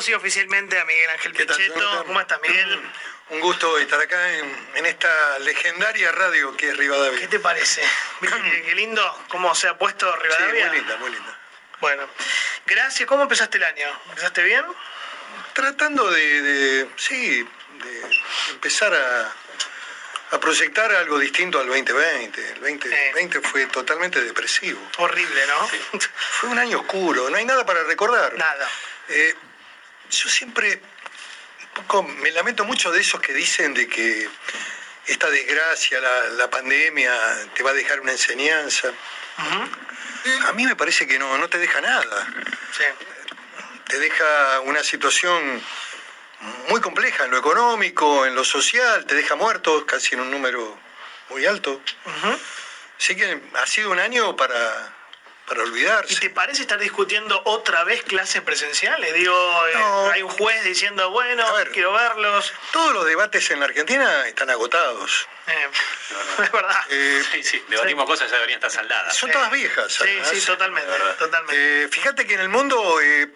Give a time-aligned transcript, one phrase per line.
[0.00, 2.04] Sí oficialmente a Miguel Ángel ¿Qué Pichetto.
[2.06, 2.80] ¿Cómo estás, Miguel?
[3.30, 7.28] Un gusto estar acá en, en esta legendaria radio que es ¿Qué Rivadavia.
[7.28, 7.82] te parece?
[8.20, 10.66] ¿Viste qué, qué lindo cómo se ha puesto Sí, Rivadavia?
[10.68, 11.38] muy linda, muy linda.
[11.80, 12.08] Bueno,
[12.66, 13.06] gracias.
[13.08, 13.86] ¿Cómo empezaste el año?
[14.08, 14.64] ¿Empezaste bien?
[15.52, 17.46] Tratando de, de- sí,
[17.84, 18.10] de
[18.50, 19.32] empezar a,
[20.36, 22.48] a proyectar algo distinto al 2020.
[22.48, 24.80] El 2020 fue totalmente depresivo.
[24.98, 25.68] Horrible, ¿no?
[26.40, 28.34] Fue un año oscuro, no hay nada para recordar.
[28.34, 28.68] Nada.
[29.08, 29.34] Eh,
[30.10, 30.80] yo siempre
[31.62, 34.28] un poco me lamento mucho de esos que dicen de que
[35.06, 37.12] esta desgracia, la, la pandemia,
[37.54, 38.92] te va a dejar una enseñanza.
[40.48, 42.26] A mí me parece que no, no te deja nada.
[42.76, 42.84] Sí.
[43.88, 45.62] Te deja una situación
[46.68, 50.78] muy compleja en lo económico, en lo social, te deja muertos casi en un número
[51.28, 51.80] muy alto.
[52.98, 54.94] Así que ha sido un año para,
[55.50, 56.14] para olvidarse.
[56.14, 59.12] ¿Y te parece estar discutiendo otra vez clases presenciales?
[59.12, 59.34] Digo,
[59.66, 61.72] eh, hay un juez diciendo, bueno, ver.
[61.72, 62.52] quiero verlos.
[62.72, 65.26] Todos los debates en la Argentina están agotados.
[65.48, 65.68] Eh,
[66.44, 66.84] es verdad.
[66.90, 69.16] Eh, Sí, sí, debatimos cosas que ya deberían estar saldadas.
[69.16, 69.92] son todas viejas.
[69.92, 70.28] Sí, además.
[70.28, 70.92] sí, totalmente.
[71.18, 71.84] totalmente.
[71.84, 73.34] Eh, fíjate que en el mundo, eh,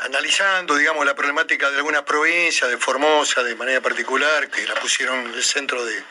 [0.00, 5.20] analizando, digamos, la problemática de algunas provincias, de Formosa de manera particular, que la pusieron
[5.20, 6.04] en el centro de...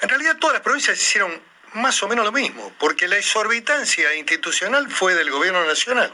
[0.00, 1.40] En realidad todas las provincias hicieron
[1.74, 6.12] más o menos lo mismo, porque la exorbitancia institucional fue del gobierno nacional,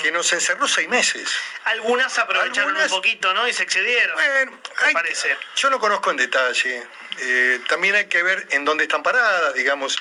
[0.00, 1.28] que nos encerró seis meses.
[1.64, 3.48] Algunas aprovecharon algunas- un poquito, ¿no?
[3.48, 4.14] Y se excedieron.
[4.14, 5.36] Bueno, hay- parece.
[5.56, 6.86] yo lo conozco en detalle.
[7.18, 9.96] Eh, también hay que ver en dónde están paradas, digamos,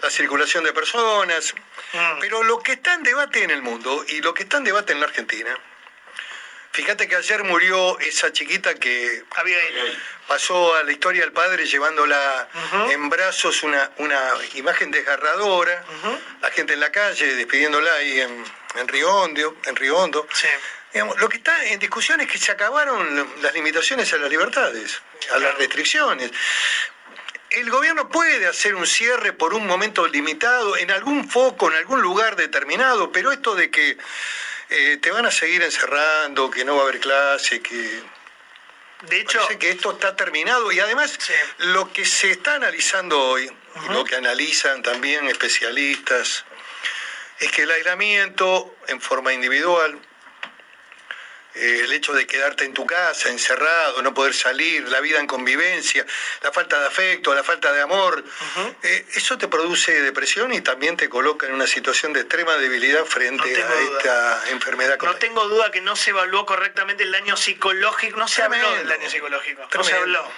[0.00, 1.54] la circulación de personas.
[1.92, 2.20] Mm.
[2.20, 4.92] Pero lo que está en debate en el mundo y lo que está en debate
[4.92, 5.56] en la Argentina,
[6.76, 9.98] fíjate que ayer murió esa chiquita que Abigail.
[10.28, 12.48] pasó a la historia del padre llevándola
[12.90, 14.20] en brazos, una, una
[14.54, 15.82] imagen desgarradora,
[16.42, 18.44] la gente en la calle despidiéndola ahí en,
[18.74, 20.28] en Río Hondo, en.
[20.34, 20.48] Sí.
[20.92, 25.00] Digamos, lo que está en discusión es que se acabaron las limitaciones a las libertades,
[25.32, 26.30] a las restricciones.
[27.48, 32.02] El gobierno puede hacer un cierre por un momento limitado, en algún foco, en algún
[32.02, 33.96] lugar determinado, pero esto de que
[34.70, 38.02] eh, te van a seguir encerrando, que no va a haber clase, que
[39.02, 41.32] De hecho, parece que esto está terminado y además Sí.
[41.58, 43.50] lo que se está analizando hoy,
[43.84, 46.44] y lo que analizan también especialistas,
[47.38, 50.00] es que el aislamiento en forma individual,
[51.56, 55.26] eh, el hecho de quedarte en tu casa, encerrado, no poder salir, la vida en
[55.26, 56.04] convivencia,
[56.42, 58.22] la falta de afecto, la falta de amor,
[58.82, 63.04] eh, eso te produce depresión y también te coloca en una situación de extrema debilidad
[63.04, 63.98] frente No a duda.
[63.98, 64.98] esta enfermedad.
[65.02, 68.18] no tengo duda que no se evaluó correctamente el daño psicológico.
[68.18, 68.78] No se habló Tremendo.
[68.78, 69.62] del daño psicológico.
[69.62, 70.18] No se Tremendo.
[70.20, 70.30] habló.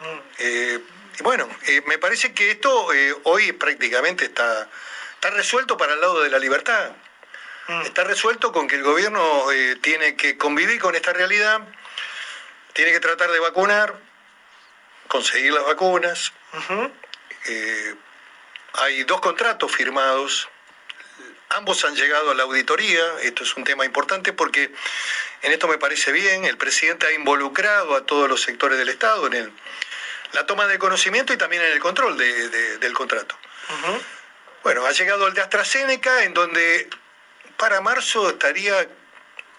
[0.00, 0.20] Mm.
[0.38, 0.78] Eh,
[1.18, 4.68] y bueno, eh, me parece que esto eh, hoy prácticamente está,
[5.14, 6.92] está resuelto para el lado de la libertad.
[7.68, 7.82] Mm.
[7.82, 11.60] Está resuelto con que el gobierno eh, tiene que convivir con esta realidad,
[12.72, 13.94] tiene que tratar de vacunar,
[15.08, 16.32] conseguir las vacunas.
[17.46, 17.94] Eh,
[18.74, 20.48] hay dos contratos firmados,
[21.50, 24.72] ambos han llegado a la auditoría, esto es un tema importante porque
[25.42, 29.26] en esto me parece bien, el presidente ha involucrado a todos los sectores del Estado
[29.26, 29.52] en el,
[30.32, 33.36] la toma de conocimiento y también en el control de- de- del contrato.
[34.62, 36.88] Bueno, ha llegado el de AstraZeneca, en donde
[37.58, 38.88] para marzo estaría,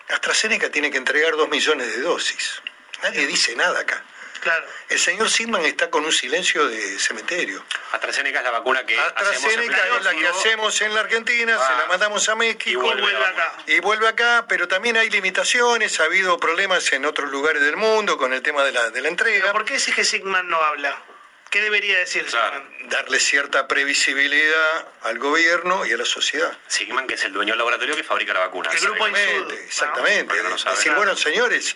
[0.09, 2.61] AstraZeneca tiene que entregar dos millones de dosis.
[3.03, 4.03] Nadie dice nada acá.
[4.41, 4.65] Claro.
[4.87, 7.61] El señor Sidman está con un silencio de cementerio.
[7.91, 11.57] AstraZeneca es la vacuna que hacemos en AstraZeneca es la que hacemos en la Argentina,
[11.57, 11.77] se Ah.
[11.81, 13.53] la mandamos a México Y vuelve acá.
[13.67, 18.17] y vuelve acá, pero también hay limitaciones, ha habido problemas en otros lugares del mundo
[18.17, 19.41] con el tema de la, de la entrega.
[19.41, 21.03] Pero ¿por qué decís que Sigman no habla?
[21.49, 22.57] ¿Qué debería decir Claro.
[22.63, 22.89] Sigman?
[22.89, 26.57] Darle cierta previsibilidad al gobierno y a la sociedad.
[26.67, 28.69] Sigman, que es el dueño del laboratorio que fabrica la vacuna.
[28.71, 30.43] El grupo Exactamente, Insud, exactamente.
[30.43, 30.75] No saben.
[30.75, 30.97] Decir, Claro.
[30.97, 31.75] bueno, señores,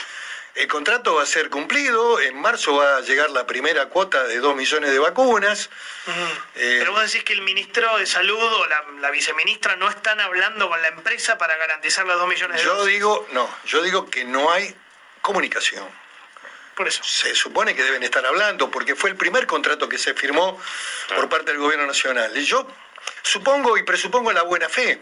[0.56, 4.38] el contrato va a ser cumplido, en marzo va a llegar la primera cuota de
[4.38, 5.70] 2 millones de vacunas.
[6.08, 6.20] Ujú.
[6.56, 10.20] Eh, Pero vos decís que el ministro de Salud o la, la viceministra no están
[10.20, 12.94] hablando con la empresa para garantizar los dos millones de Yo dosis.
[12.94, 14.76] digo, no, yo digo que no hay
[15.24, 15.88] comunicación.
[16.76, 17.04] Por eso.
[17.04, 20.60] Se supone que deben estar hablando, porque fue el primer contrato que se firmó
[21.16, 22.36] por parte del gobierno nacional.
[22.36, 22.68] Y yo
[23.22, 25.00] supongo y presupongo la buena fe.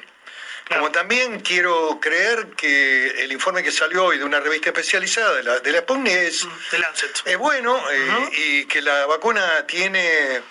[0.68, 5.44] Como también quiero creer que el informe que salió hoy de una revista especializada de
[5.44, 6.48] la, de la es,
[7.26, 10.42] es bueno eh, y que la vacuna tiene,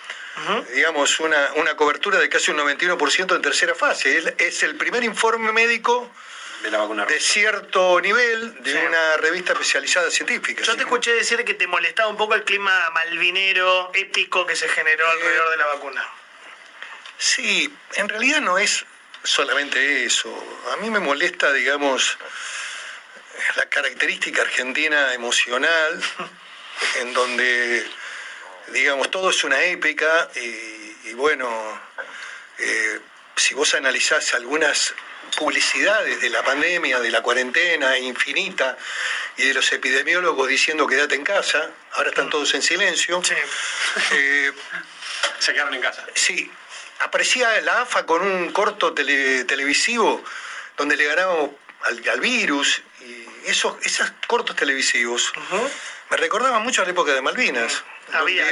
[0.74, 4.18] digamos, una, una, cobertura de casi un 91% en tercera fase.
[4.18, 6.10] Es, es, el primer informe médico
[6.62, 10.62] de, la vacuna de cierto nivel de una revista especializada científica.
[10.62, 14.68] Yo te escuché decir que te molestaba un poco el clima malvinero, épico que se
[14.68, 16.06] generó eh, alrededor de la vacuna.
[17.18, 18.84] Sí, en realidad no es
[19.22, 20.32] solamente eso.
[20.72, 22.18] A mí me molesta, digamos,
[23.56, 26.02] la característica argentina emocional,
[27.00, 27.86] en donde,
[28.68, 31.48] digamos, todo es una épica y, bueno,
[32.58, 33.00] eh,
[33.36, 34.94] si vos analizás algunas
[35.36, 38.76] publicidades de la pandemia, de la cuarentena infinita
[39.36, 43.22] y de los epidemiólogos diciendo quédate en casa, ahora están todos en silencio.
[44.12, 44.52] Eh,
[45.40, 46.06] Se quedaron en casa.
[46.14, 46.50] Sí,
[47.00, 50.22] aparecía la AFA con un corto televisivo
[50.76, 51.50] donde le ganábamos
[51.82, 55.32] al, virus y esos, esos cortos televisivos
[56.10, 57.84] me recordaban mucho a la época de Malvinas.
[58.12, 58.44] Había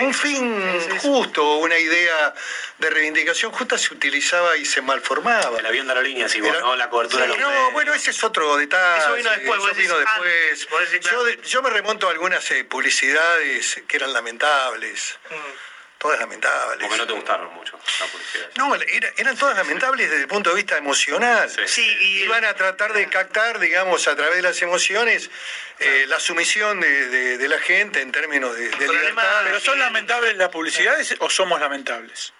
[0.00, 2.34] un, fin justo, una idea
[2.78, 5.58] de reivindicación justa se utilizaba y se malformaba.
[5.58, 6.76] El avión de aerolínea, sí, ¿no?
[6.76, 8.98] La cobertura de No, bueno, ese es otro detalle.
[8.98, 9.76] Eso vino después.
[9.76, 11.40] vino después.
[11.44, 15.18] yo, me remonto a algunas eh, publicidades que eran lamentables.
[15.30, 15.73] Mm
[16.04, 16.86] todas lamentables.
[16.86, 18.50] Porque no te gustaron mucho la publicidad.
[18.56, 18.74] No,
[19.16, 21.50] eran todas lamentables desde el punto de vista emocional.
[21.66, 25.30] Sí, y iban a tratar de captar, digamos, a través de las emociones,
[25.78, 29.44] eh, la sumisión de, la gente en términos de, libertad.
[29.44, 32.34] ¿Pero son lamentables las publicidades o somos lamentables?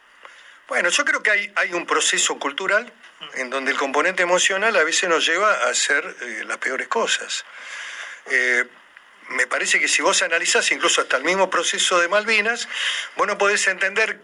[0.69, 2.93] Bueno, yo creo que hay, hay un proceso cultural
[3.37, 7.47] en donde el componente emocional a veces nos lleva a hacer eh, las peores cosas.
[8.27, 8.67] Eh,
[9.31, 12.69] me parece que si vos analizás incluso hasta el mismo proceso de Malvinas,
[13.17, 14.21] vos no podés entender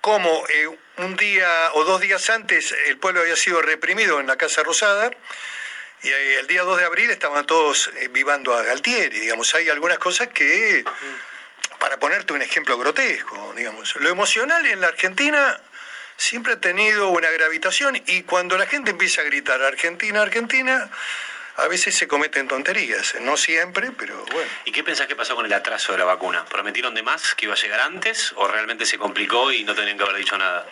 [0.00, 0.68] cómo eh,
[0.98, 5.10] un día o dos días antes el pueblo había sido reprimido en la Casa Rosada
[6.02, 9.20] y eh, el día 2 de abril estaban todos eh, vivando a Galtieri.
[9.20, 10.84] Digamos, hay algunas cosas que,
[11.78, 15.58] para ponerte un ejemplo grotesco, digamos, lo emocional en la Argentina
[16.16, 20.90] siempre ha tenido una gravitación y cuando la gente empieza a gritar Argentina, Argentina,
[21.56, 24.50] a veces se cometen tonterías, no siempre, pero bueno.
[24.64, 26.44] ¿Y qué pensás que pasó con el atraso de la vacuna?
[26.46, 29.96] ¿Prometieron de más que iba a llegar antes o realmente se complicó y no tenían
[29.96, 30.66] que haber dicho nada?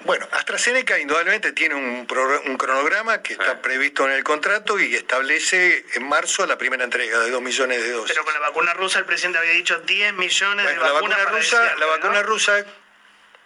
[0.00, 6.06] Bueno, AstraZeneca indudablemente tiene un, cronograma que está previsto en el contrato y establece en
[6.06, 8.12] marzo la primera entrega de 2 millones de dosis.
[8.12, 10.88] Pero con la vacuna rusa el presidente había dicho 10 millones de vacunas.
[10.88, 12.66] La vacuna rusa, la vacuna rusa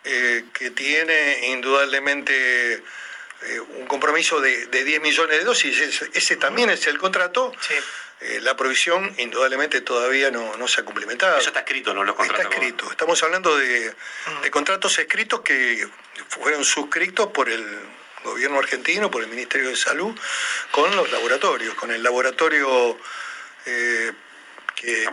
[0.04, 2.82] eh, que tiene indudablemente
[3.42, 7.52] eh, un compromiso de, 10 millones de dosis, ese, también es el contrato.
[8.20, 11.38] Eh, la provisión indudablemente todavía no, se ha cumplimentado.
[11.38, 12.02] Eso está escrito, ¿no?
[12.02, 12.46] Los contratos.
[12.46, 12.90] Está escrito.
[12.90, 13.94] Estamos hablando de,
[14.50, 15.86] contratos escritos que
[16.28, 17.64] fueron suscritos por el
[18.24, 20.18] gobierno argentino, por el Ministerio de Salud,
[20.72, 22.98] con los laboratorios, con el laboratorio
[23.66, 24.12] eh,
[24.74, 25.08] que...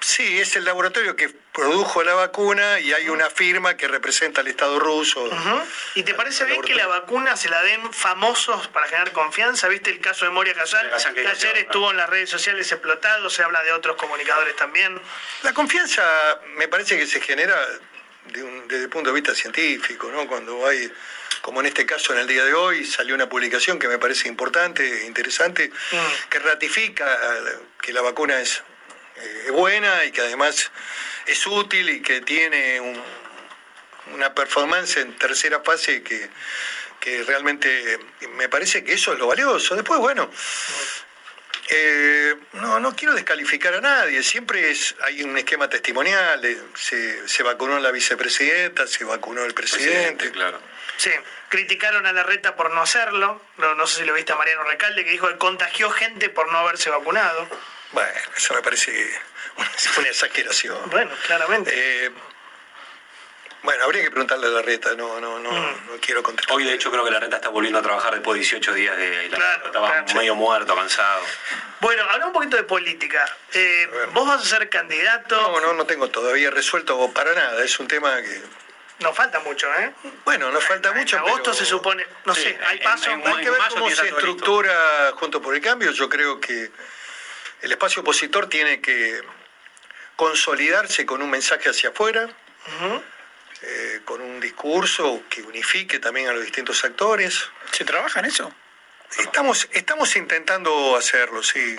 [0.00, 4.48] Sí, es el laboratorio que produjo la vacuna y hay una firma que representa al
[4.48, 5.28] Estado ruso.
[5.94, 9.66] ¿Y te parece bien que la vacuna se la den famosos para generar confianza?
[9.68, 10.54] ¿Viste el caso de Moria?
[10.54, 15.00] Que ayer estuvo en las redes sociales explotado, se habla de otros comunicadores también.
[15.42, 16.04] La confianza
[16.56, 17.58] me parece que se genera
[18.32, 20.28] desde el punto de vista científico, ¿no?
[20.28, 20.92] Cuando hay,
[21.40, 24.28] como en este caso en el día de hoy, salió una publicación que me parece
[24.28, 26.28] importante, interesante, mm.
[26.28, 27.06] que ratifica
[27.80, 28.62] que la vacuna es
[29.20, 30.70] eh, buena y que además
[31.26, 32.80] es útil y que tiene
[34.14, 36.30] una performance en tercera fase que,
[37.26, 37.98] realmente
[38.34, 39.74] me parece que eso es lo valioso.
[39.74, 40.30] Después, bueno,
[41.70, 47.42] eh, no, no quiero descalificar a nadie, siempre es, hay un esquema testimonial, eh, se,
[47.42, 50.30] vacunó la vicepresidenta, se vacunó el presidente.
[50.32, 50.60] claro.
[50.98, 51.10] Sí,
[51.48, 54.64] criticaron a la reta por no hacerlo, no, no sé si lo viste a Mariano
[54.64, 57.48] Recalde, que dijo que contagió gente por no haberse vacunado.
[57.92, 58.92] Bueno, eso me parece
[59.98, 60.78] una exageración.
[60.90, 61.72] Bueno, claramente.
[61.74, 62.10] Eh,
[63.62, 65.86] bueno, habría que preguntarle a la reta, no, no, no, mm.
[65.88, 66.56] no quiero contestar.
[66.56, 68.96] Hoy de hecho creo que la reta está volviendo a trabajar después de 18 días
[68.96, 71.22] de la estaba medio muerto, cansado.
[71.80, 73.24] Bueno, habla un poquito de política.
[73.52, 75.36] Eh, ¿Vos vas a ser candidato?
[75.36, 78.42] No, no, no tengo todavía resuelto para nada, es un tema que
[79.00, 79.92] nos falta mucho, ¿eh?
[80.24, 81.16] Bueno, nos falta mucho.
[81.16, 83.10] En agosto se supone, no sé, hay paso.
[83.10, 85.92] hay que ver cómo se estructura junto por el cambio.
[85.92, 86.70] Yo creo que
[87.62, 89.20] el espacio opositor tiene que
[90.16, 92.28] consolidarse con un mensaje hacia afuera,
[93.62, 97.50] eh, con un discurso que unifique también a los distintos actores.
[97.72, 98.52] ¿Se trabaja en eso?
[99.18, 101.76] Estamos, estamos intentando hacerlo, sí.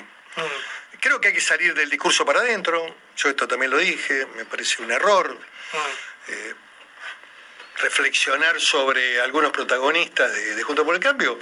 [1.00, 2.96] creo que hay que salir del discurso para adentro.
[3.16, 5.38] Yo esto también lo dije, me parece un error.
[6.28, 6.54] Eh,
[7.78, 11.40] reflexionar sobre algunos protagonistas de, de Junto por el Cambio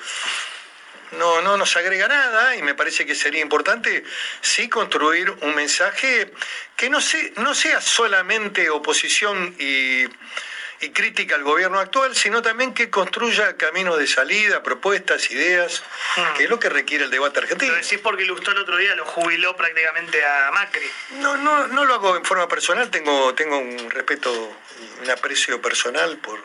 [1.11, 4.03] no, no nos agrega nada y me parece que sería importante
[4.41, 6.31] sí construir un mensaje
[6.75, 10.05] que no, se, no sea solamente oposición y,
[10.79, 15.83] y crítica al gobierno actual, sino también que construya caminos de salida, propuestas, ideas,
[16.35, 17.71] que es lo que requiere el debate argentino.
[17.71, 20.85] Lo decís porque Lustó el otro día lo jubiló prácticamente a Macri.
[21.19, 24.57] No, no, no lo hago en forma personal, tengo, tengo un respeto,
[25.01, 26.43] un aprecio personal por,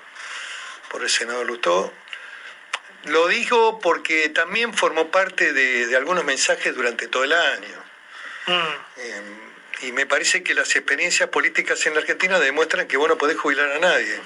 [0.90, 1.92] por el senador Lustó.
[3.04, 7.84] Lo digo porque también formó parte de, de algunos mensajes durante todo el año.
[8.46, 8.52] Mm.
[8.98, 9.22] Eh,
[9.82, 13.36] y me parece que las experiencias políticas en la Argentina demuestran que vos no podés
[13.36, 14.20] jubilar a nadie.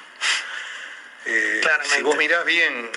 [1.29, 2.89] Eh, si vos mirás bien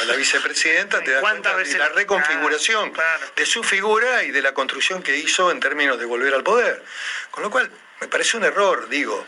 [0.00, 3.32] a la vicepresidenta, te das ¿Cuántas cuenta de veces la la- reconfiguración Claro, claro.
[3.36, 6.82] de su figura y de la construcción que hizo en términos de volver al poder.
[7.30, 9.24] Con lo cual, me parece un error, digo.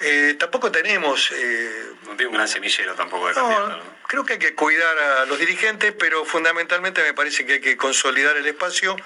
[0.00, 3.34] Eh, tampoco tenemos eh, No tiene un gran semillero tampoco de.
[3.34, 3.93] ¿no?
[4.06, 7.76] Creo que hay que cuidar a los dirigentes, pero fundamentalmente me parece que hay que
[7.76, 8.96] consolidar el espacio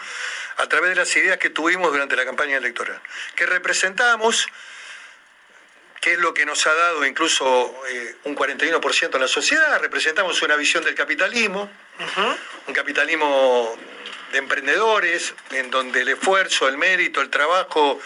[0.56, 3.00] a través de las ideas que tuvimos durante la campaña electoral,
[3.34, 4.48] que representamos,
[6.00, 10.42] que es lo que nos ha dado incluso eh, un 41% en la sociedad, representamos
[10.42, 11.70] una visión del capitalismo,
[12.66, 13.76] un capitalismo
[14.32, 18.00] de emprendedores, en donde el esfuerzo, el mérito, el trabajo,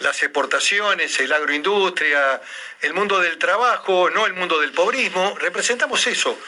[0.00, 2.40] las exportaciones, el agroindustria,
[2.80, 6.38] el mundo del trabajo, no el mundo del pobrismo, representamos eso.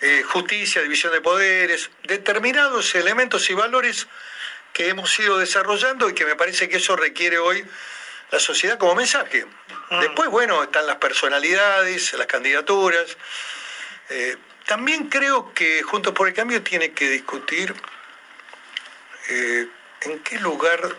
[0.00, 4.06] Eh, justicia, división de poderes, determinados elementos y valores
[4.72, 7.64] que hemos ido desarrollando y que me parece que eso requiere hoy
[8.30, 9.44] la sociedad como mensaje.
[10.00, 13.16] Después, bueno, están las personalidades, las candidaturas.
[14.10, 14.36] Eh,
[14.66, 17.74] también creo que Juntos por el Cambio tiene que discutir
[19.30, 19.66] eh,
[20.02, 20.94] en qué lugar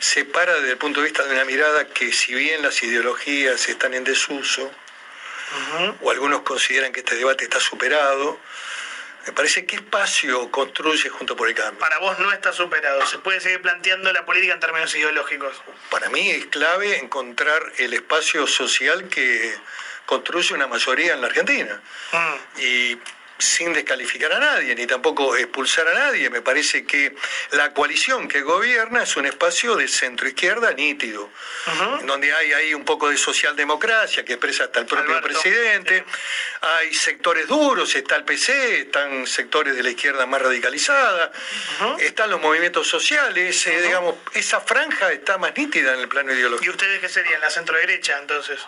[0.00, 3.68] se para desde el punto de vista de una mirada que si bien las ideologías
[3.68, 4.70] están en desuso,
[6.00, 8.38] o algunos consideran que este debate está superado,
[9.26, 11.80] me parece que espacio construye Juntos por el Cambio.
[11.80, 13.04] Para vos no está superado.
[13.06, 15.60] Se puede seguir planteando la política en términos ideológicos.
[15.90, 19.56] Para mí es clave encontrar el espacio social que
[20.06, 21.80] construye una mayoría en la Argentina.
[22.12, 22.60] Mm.
[22.60, 22.98] y
[23.38, 26.30] sin descalificar a nadie, ni tampoco expulsar a nadie.
[26.30, 27.14] Me parece que
[27.50, 31.30] la coalición que gobierna es un espacio de centro-izquierda nítido,
[32.00, 36.04] en donde hay ahí un poco de socialdemocracia que expresa hasta el propio Alberto, presidente.
[36.62, 41.30] Hay sectores duros, está el PC, están sectores de la izquierda más radicalizada,
[41.98, 46.36] están los movimientos sociales, eh, digamos, esa franja está más nítida en el plano ¿Y
[46.36, 46.70] ideológico.
[46.70, 47.40] ustedes qué serían?
[47.40, 48.60] La centro-derecha, entonces.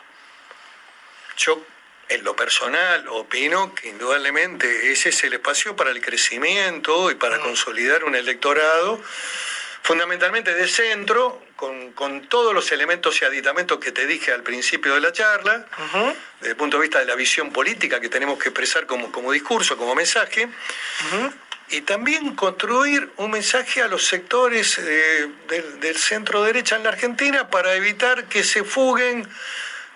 [1.38, 1.64] Yo,
[2.08, 7.38] en lo personal, opino que indudablemente ese es el espacio para el crecimiento y para
[7.38, 9.02] consolidar un electorado
[9.82, 14.94] fundamentalmente de centro, con, con todos los elementos y aditamentos que te dije al principio
[14.94, 15.66] de la charla,
[16.40, 19.32] desde el punto de vista de la visión política que tenemos que expresar como, como
[19.32, 20.48] discurso, como mensaje,
[21.70, 26.90] y también construir un mensaje a los sectores eh, del, del centro derecha en la
[26.90, 29.26] Argentina para evitar que se fuguen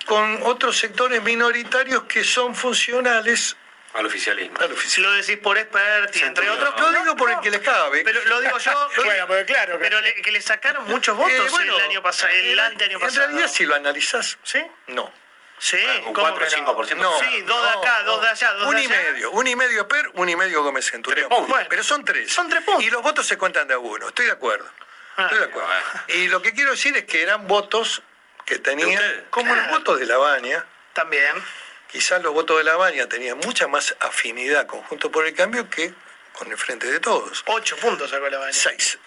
[0.07, 3.57] con otros sectores minoritarios que son funcionales
[3.95, 4.59] Al oficialismo.
[4.61, 5.05] al oficial.
[5.07, 6.75] Lo decís por Experti, entre otros.
[6.81, 8.03] Lo digo por el que les cabe.
[8.05, 8.89] Pero lo digo yo.
[9.05, 12.03] Bueno, porque claro, que- Pero le- que le sacaron muchos votos Eh, bueno, el año
[12.03, 13.27] pasado, el en- anteaño En pasado.
[13.27, 14.63] realidad, si lo analizás, ¿Sí?
[14.89, 15.13] no.
[15.59, 15.77] Sí.
[16.07, 16.97] un ¿cómo 4 o que 5%.
[16.97, 17.13] No.
[17.21, 18.97] Sí, dos de acá, no, dos de allá, dos un de y allá.
[19.13, 21.29] medio, un y medio Per, un y medio Gómez Centurión.
[21.29, 21.49] Tres puntos.
[21.55, 22.33] Bueno, pero son tres.
[22.33, 22.83] son tres puntos.
[22.83, 24.69] Y los votos se cuentan de a uno, estoy de acuerdo.
[25.17, 25.69] Ah, estoy de acuerdo.
[26.09, 28.03] Y lo que quiero decir es que eran votos
[28.45, 29.23] que ustedes?
[29.31, 31.43] como los votos de la Baña, También.
[31.91, 35.95] quizás los votos de la Baña tenían mucha más afinidad conjunto por el cambio que
[36.33, 37.43] con el frente de todos.
[37.47, 38.53] Ocho puntos sacó la baña.
[38.53, 38.99] Seis.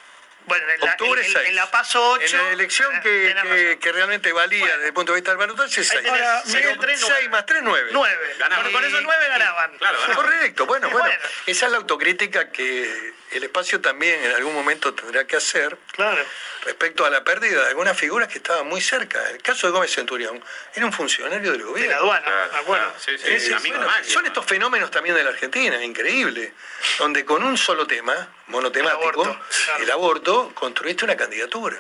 [0.48, 1.50] Bueno, en la, Octubre en- en- 6.
[1.50, 2.24] en la paso 8.
[2.38, 4.76] En la elección que, que- que realmente valía Bueno.
[4.76, 5.90] desde el punto de vista del balotaje, Ahí 6.
[6.04, 7.16] tenés, Ahora, tres, nueve.
[7.18, 7.90] 6 más 3, 9.
[7.92, 8.36] 9.
[8.38, 8.72] Ganaban.
[8.72, 9.78] Con esos nueve ganaban.
[9.78, 10.16] Claro, ganaban.
[10.24, 11.22] Correcto, bueno, Y bueno, bueno.
[11.48, 16.24] esa es la autocrítica que el espacio también en algún momento tendrá que hacer Claro.
[16.64, 19.28] respecto a la pérdida de algunas figuras que estaban muy cerca.
[19.30, 20.42] El caso de Gómez Centurión
[20.74, 21.92] era un funcionario del De gobierno.
[21.92, 22.86] la aduana, Claro, acuerdo.
[22.86, 24.28] claro, sí, sí, Es- bueno, Macri, son ¿no?
[24.30, 26.54] estos fenómenos también de la Argentina, increíble,
[27.00, 29.84] donde con un solo tema, monotemático, El aborto, claro.
[29.84, 31.78] el aborto, construiste una candidatura.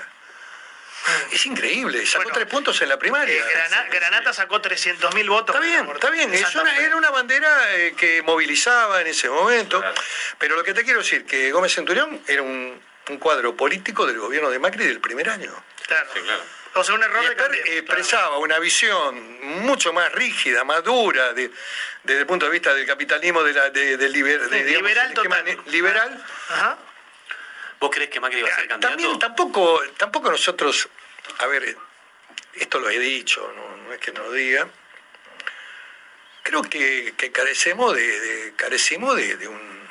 [1.31, 3.36] Es increíble, sacó Bueno, tres puntos en la primaria.
[3.36, 5.55] Eh, Grana- Granata sacó 300.000 votos.
[5.55, 6.34] Está bien, está bien.
[6.34, 9.79] En Es una- era una bandera eh, que movilizaba en ese momento.
[9.81, 9.93] Claro.
[10.39, 14.17] Pero lo que te quiero decir, que Gómez Centurión era un, un cuadro político del
[14.17, 15.53] gobierno de Macri del primer año.
[15.86, 16.10] Claro.
[16.12, 16.41] Sí, claro.
[16.77, 17.62] O sea, un error Y de cambio.
[17.65, 21.50] expresaba una visión mucho más rígida, más dura, de-
[22.03, 24.89] desde el punto de vista del capitalismo, de la, de, del liber- de, Sí, digamos,
[24.89, 25.58] liberal total.
[25.67, 26.77] liberal, Ajá.
[27.79, 28.88] ¿Vos crees que Macri va a ser candidato?
[28.94, 30.89] También tampoco, tampoco nosotros,
[31.39, 31.77] a ver,
[32.53, 34.67] esto lo he dicho, no, es que no lo diga.
[36.44, 39.89] Creo que, carecemos de, carecimos de, un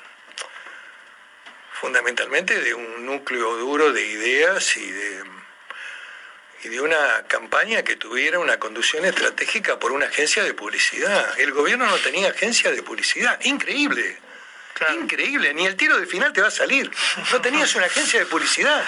[1.81, 5.25] fundamentalmente de un núcleo duro de ideas y de
[6.65, 11.39] y de una campaña que tuviera una conducción estratégica por una agencia de publicidad.
[11.39, 13.39] El gobierno no tenía agencia de publicidad.
[13.43, 14.19] Increíble.
[14.95, 15.53] Increíble.
[15.53, 16.91] Ni el tiro de final te va a salir.
[17.33, 18.83] No tenías una agencia de publicidad.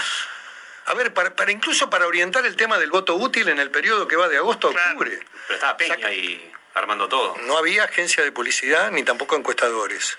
[0.87, 4.17] A ver, para, incluso para orientar el tema del voto útil en el periodo que
[4.17, 5.21] va de agosto a octubre.
[5.47, 7.37] Pero estaba Peña ahí armando todo.
[7.43, 10.19] No había agencia de publicidad ni tampoco encuestadores.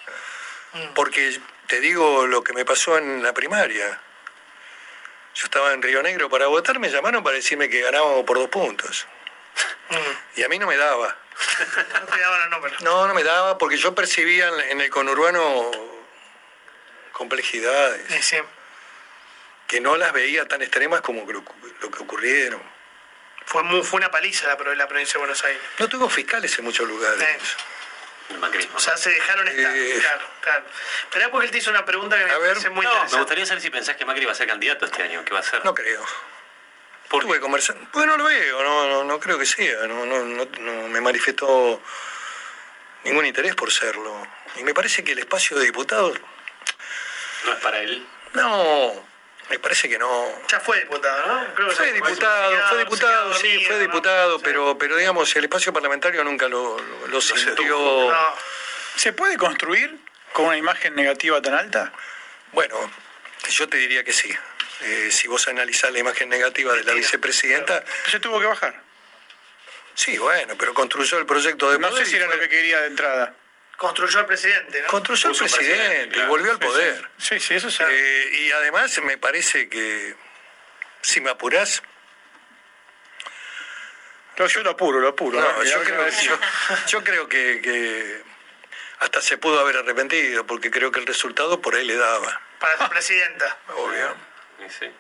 [0.73, 0.93] Mm.
[0.93, 3.99] Porque te digo lo que me pasó en la primaria
[5.37, 8.49] yo estaba en Río Negro para votar, me llamaron para decirme que ganábamos por dos
[8.49, 9.05] puntos.
[10.35, 11.15] Y a mí no me daba.
[12.01, 12.81] no te daban los números.
[12.81, 15.71] No, no me daba porque yo percibía en el conurbano
[17.11, 18.33] complejidades.
[19.67, 22.61] Que no las veía tan extremas como lo, que ocurrieron.
[23.45, 25.61] Fue, fue una paliza la, la provincia de Buenos Aires.
[25.77, 27.27] No tuvo fiscales en muchos lugares.
[28.75, 29.75] O sea, se dejaron estar.
[29.75, 30.65] Eh, claro, claro.
[31.11, 33.15] Pero es porque él te hizo una pregunta que me parece muy interesante.
[33.15, 35.23] Me gustaría saber si pensás que Macri va a ser candidato este año.
[35.23, 35.63] ¿Qué va a ser?
[35.63, 36.05] No creo.
[37.09, 37.77] ¿Por Tuve conversar.
[37.91, 39.87] Pues no lo veo, no, no, no creo que sea.
[39.87, 41.81] No, no, no, no me manifestó
[43.05, 44.27] ningún interés por serlo.
[44.57, 46.19] Y me parece que el espacio de diputados.
[47.45, 48.05] No es para él.
[48.33, 49.07] No,
[49.49, 50.41] me parece que no.
[50.49, 51.53] Ya fue diputado, ¿no?
[51.53, 56.23] Creo que fue diputado, fue diputado, sí, fue diputado, pero, pero digamos, el espacio parlamentario
[56.23, 56.77] nunca lo,
[57.07, 58.13] lo, sintió.
[58.95, 59.97] ¿Se puede construir
[60.33, 61.93] con una imagen negativa tan alta?
[62.51, 62.75] Bueno,
[63.49, 64.35] yo te diría que sí.
[64.81, 67.83] Eh, si vos analizás la imagen negativa de la vicepresidenta.
[68.09, 68.81] Se tuvo que bajar.
[69.95, 72.87] Sí, bueno, pero construyó el proyecto de No sé si era lo que quería de
[72.87, 73.33] entrada.
[73.77, 74.87] Construyó al presidente, ¿no?
[74.87, 77.09] Construyó al presidente, y volvió al poder.
[77.17, 77.83] Sí, sí, eso sí.
[77.87, 80.15] Eh, y además me parece que,
[81.01, 81.83] si me apurás...
[84.37, 85.39] No, yo lo apuro, lo apuro.
[85.63, 88.23] yo, creo, que,
[88.99, 92.41] hasta se pudo haber arrepentido, porque creo que el resultado por ahí le daba.
[92.59, 93.57] Para su presidenta.
[93.75, 94.15] Obvio.
[94.69, 94.91] Sí,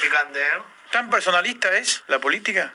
[0.00, 0.62] picante, ¿eh?
[0.90, 2.74] ¿Tan personalista es la política?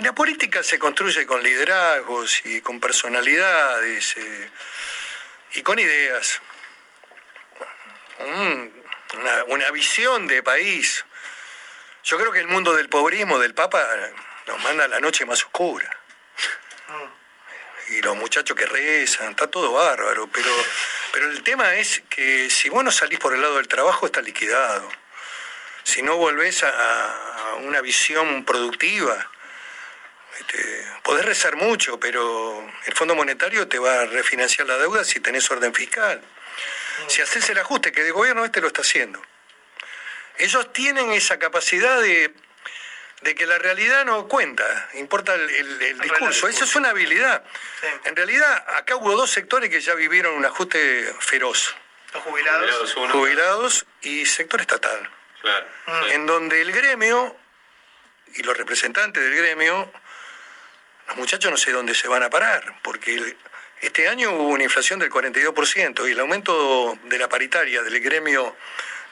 [0.00, 4.50] La política se construye con liderazgos y con personalidades eh,
[5.52, 6.40] y con ideas.
[9.48, 11.04] una, visión de país.
[12.02, 13.86] Yo creo que el mundo del pobrismo del Papa
[14.46, 15.90] nos manda a la noche más oscura.
[17.90, 20.50] Y los muchachos que rezan, está todo bárbaro, pero,
[21.12, 24.22] pero el tema es que si vos no salís por el lado del trabajo, está
[24.22, 24.88] liquidado.
[25.82, 29.30] Si no volvés a una visión productiva,
[30.38, 35.20] este, podés rezar mucho, pero el Fondo Monetario te va a refinanciar la deuda si
[35.20, 36.22] tenés orden fiscal.
[37.06, 39.20] Si haces el ajuste, que de gobierno este lo está haciendo.
[40.38, 42.32] Ellos tienen esa capacidad de,
[43.36, 46.48] que la realidad no cuenta, importa el, discurso.
[46.48, 47.44] Eso es una habilidad.
[48.04, 51.74] En realidad, acá hubo dos sectores que ya vivieron un ajuste feroz.
[52.12, 52.94] Los jubilados.
[53.12, 55.10] Jubilados, y sector estatal.
[56.10, 57.36] En donde el gremio
[58.34, 59.90] y los representantes del gremio
[61.10, 63.36] los muchachos no sé dónde se van a parar, porque
[63.80, 68.56] este año hubo una inflación del 42% y el aumento de la paritaria del gremio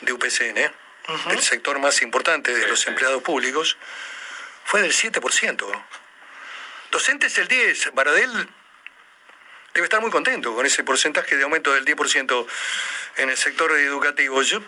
[0.01, 0.73] de UPCN, ¿eh?
[1.31, 3.77] el sector más importante de los empleados públicos,
[4.65, 5.85] fue del 7%.
[6.93, 8.49] Docentes el 10%, Baradel
[9.75, 12.47] debe estar muy contento con ese porcentaje de aumento del 10%
[13.17, 14.41] en el sector educativo.
[14.43, 14.63] Yo...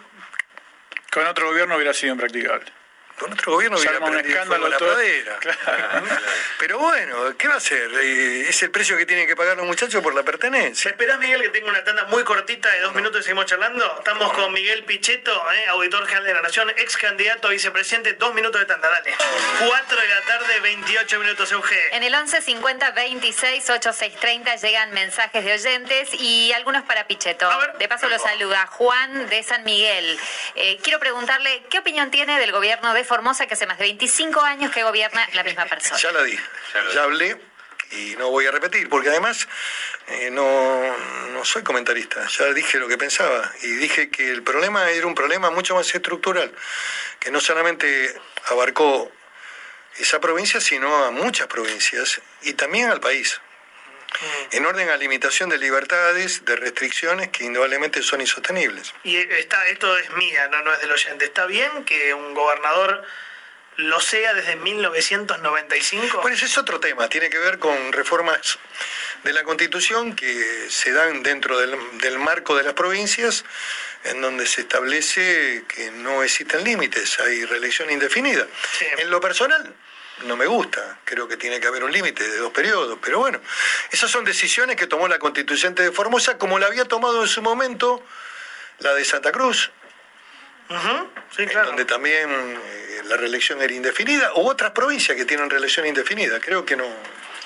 [1.13, 2.80] Con otro gobierno hubiera sido impracticable
[3.19, 5.39] con otro gobierno hubiera prendido fuego la pradera.
[6.59, 7.91] Pero bueno, ¿qué va a hacer?
[8.03, 10.91] Eh, es el precio que tienen que pagar los muchachos por la pertenencia.
[10.91, 13.97] Espera, Miguel, que tengo una tanda muy cortita de dos minutos y seguimos charlando?
[13.99, 18.15] Estamos con Miguel Pichetto, eh, auditor general de la Nación, ex candidato a vicepresidente.
[18.15, 19.15] Dos minutos de tanda, dale.
[19.67, 21.71] Cuatro de la tarde, 28 minutos, UG.
[21.93, 23.65] En el 11 50 26
[24.21, 27.49] 30 llegan mensajes de oyentes y algunos para Pichetto.
[27.79, 30.19] De paso lo saluda Juan de San Miguel.
[30.55, 34.41] Eh, quiero preguntarle, ¿qué opinión tiene del gobierno de Formosa que hace más de 25
[34.41, 35.99] años que gobierna la misma persona.
[36.03, 36.39] Ya la di,
[36.95, 37.41] ya, hablé
[37.91, 39.49] y no voy a repetir, porque además
[40.09, 40.97] eh, no,
[41.33, 45.15] no, soy comentarista, ya dije lo que pensaba y dije que el problema era un
[45.15, 46.55] problema mucho más estructural,
[47.19, 48.15] que no solamente
[48.47, 49.11] abarcó
[49.99, 53.41] esa provincia, sino a muchas provincias y también al país.
[54.21, 54.57] Mm.
[54.57, 58.93] en orden a limitación de libertades, de restricciones que indudablemente son insostenibles.
[59.05, 61.25] Y está, esto es mía, no, no es del oyente.
[61.25, 63.03] ¿Está bien que un gobernador
[63.77, 66.21] lo sea desde 1995?
[66.23, 68.59] Bueno, ese es otro tema, tiene que ver con reformas
[69.25, 73.45] de la Constitución que se dan dentro del, marco de las provincias,
[74.05, 78.47] en donde se establece que no existen límites, hay reelección indefinida.
[78.99, 79.75] En lo personal,
[80.25, 83.41] no me gusta, creo que tiene que haber un límite de dos periodos, pero bueno,
[83.91, 87.43] esas son decisiones que tomó la constituyente de Formosa, como la había tomado en su
[87.43, 88.05] momento
[88.79, 89.71] la de Santa Cruz,
[91.37, 91.69] sí, claro.
[91.69, 96.65] donde también eh, la reelección era indefinida, u otras provincias que tienen reelección indefinida, creo
[96.65, 96.87] que no.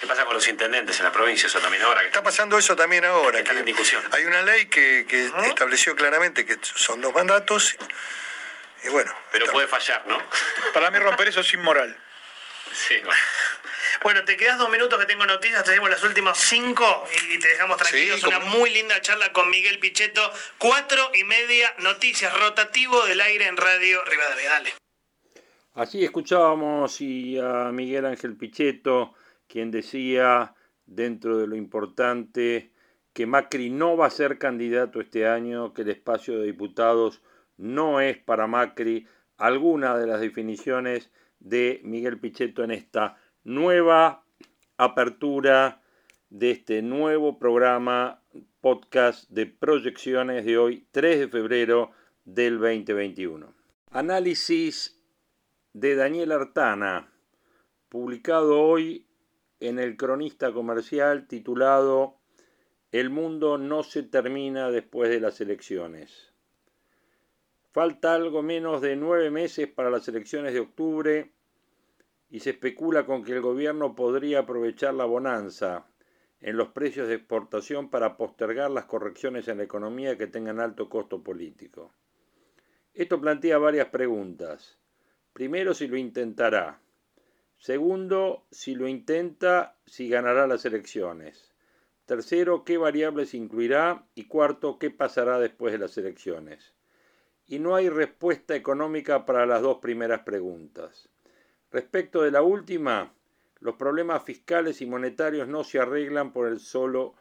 [0.00, 1.46] ¿Qué pasa con los intendentes en la provincia?
[1.46, 2.02] Eso también ahora.
[2.02, 3.42] Está pasando eso también ahora.
[3.42, 4.02] Que en discusión.
[4.10, 5.06] Hay una ley que,
[5.46, 7.74] estableció claramente que son dos mandatos.
[8.82, 9.10] Y bueno.
[9.32, 10.20] Pero puede fallar, ¿no?
[10.74, 11.96] Para mí romper eso es inmoral.
[12.72, 12.94] Sí,
[14.02, 14.24] bueno.
[14.24, 17.76] te quedas dos minutos que tengo noticias, te tenemos las últimas cinco y te dejamos
[17.76, 18.22] tranquilos.
[18.24, 20.20] Una muy linda charla con Miguel Pichetto.
[20.58, 24.50] Cuatro y media noticias, rotativo del aire en Radio Rivadavia.
[24.50, 24.74] Dale.
[25.74, 29.14] Así escuchábamos y a Miguel Ángel Pichetto,
[29.48, 30.54] quien decía
[30.86, 32.70] dentro de lo importante
[33.12, 37.22] que Macri no va a ser candidato este año, que el espacio de diputados
[37.56, 39.06] no es para Macri.
[39.36, 41.10] Alguna de las definiciones
[41.44, 44.24] de Miguel Pichetto en esta nueva
[44.78, 45.82] apertura
[46.30, 48.22] de este nuevo programa
[48.60, 51.92] podcast de proyecciones de hoy, 3 de febrero
[52.24, 53.52] del 2021.
[53.90, 54.98] Análisis
[55.74, 57.12] de Daniel Artana,
[57.90, 59.06] publicado hoy
[59.60, 62.16] en el cronista comercial titulado
[62.90, 66.32] El mundo no se termina después de las elecciones.
[67.70, 71.33] Falta algo menos de nueve meses para las elecciones de octubre
[72.34, 75.86] y se especula con que el gobierno podría aprovechar la bonanza
[76.40, 80.88] en los precios de exportación para postergar las correcciones en la economía que tengan alto
[80.88, 81.92] costo político.
[82.92, 84.80] Esto plantea varias preguntas.
[85.32, 86.80] Primero, si lo intentará.
[87.56, 91.54] Segundo, si lo intenta, si ganará las elecciones.
[92.04, 94.08] Tercero, qué variables incluirá.
[94.16, 96.74] Y cuarto, qué pasará después de las elecciones.
[97.46, 101.08] Y no hay respuesta económica para las dos primeras preguntas.
[101.74, 103.12] Respecto de la última,
[103.58, 107.16] los problemas fiscales y monetarios no se arreglan por el solo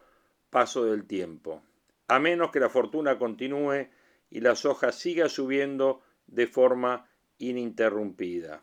[0.48, 1.60] paso del tiempo,
[2.06, 3.88] a menos que la fortuna continúe
[4.30, 8.62] y la soja siga subiendo de forma ininterrumpida.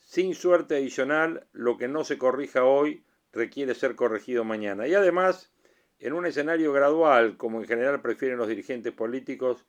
[0.00, 4.88] Sin suerte adicional, lo que no se corrija hoy requiere ser corregido mañana.
[4.88, 5.52] Y además,
[6.00, 9.64] en un escenario gradual, como en general prefieren los dirigentes políticos,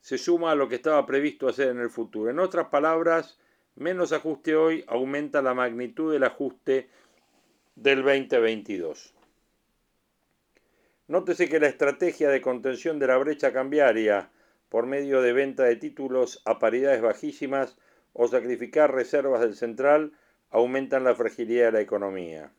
[0.00, 2.30] se suma a lo que estaba previsto hacer en el futuro.
[2.30, 3.38] En otras palabras,
[3.76, 6.88] menos ajuste hoy aumenta la magnitud del ajuste
[7.74, 9.14] del 2022.
[11.08, 14.30] Nótese que la estrategia de contención de la brecha cambiaria
[14.68, 17.76] por medio de venta de títulos a paridades bajísimas
[18.12, 20.12] o sacrificar reservas del central
[20.50, 22.52] aumentan la fragilidad de la economía.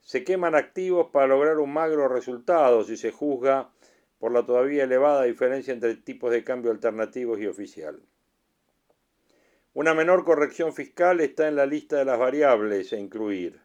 [0.00, 3.70] Se queman activos para lograr un magro resultado si se juzga
[4.18, 8.00] por la todavía elevada diferencia entre tipos de cambio alternativos y oficial.
[9.78, 13.60] Una menor corrección fiscal está en la lista de las variables a incluir,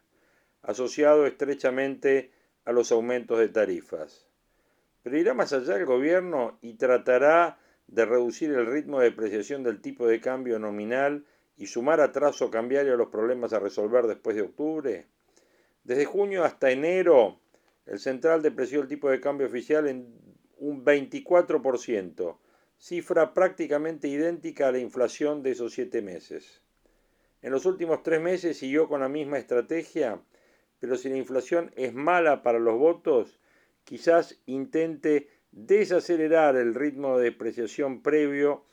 [0.62, 2.30] asociado estrechamente
[2.64, 4.24] a los aumentos de tarifas.
[5.02, 9.80] Pero irá más allá el gobierno y tratará de reducir el ritmo de depreciación del
[9.80, 11.24] tipo de cambio nominal
[11.56, 15.06] y sumar atraso cambiario a los problemas a resolver después de octubre.
[15.82, 17.40] Desde junio hasta enero,
[17.86, 20.14] el central depreció el tipo de cambio oficial en
[20.58, 22.36] un 24%,
[22.78, 26.62] cifra prácticamente idéntica a la inflación de esos siete meses.
[27.42, 30.20] En los últimos tres meses siguió con la misma estrategia,
[30.80, 33.38] pero si la inflación es mala para los votos,
[33.84, 38.64] quizás intente desacelerar el ritmo de depreciación previo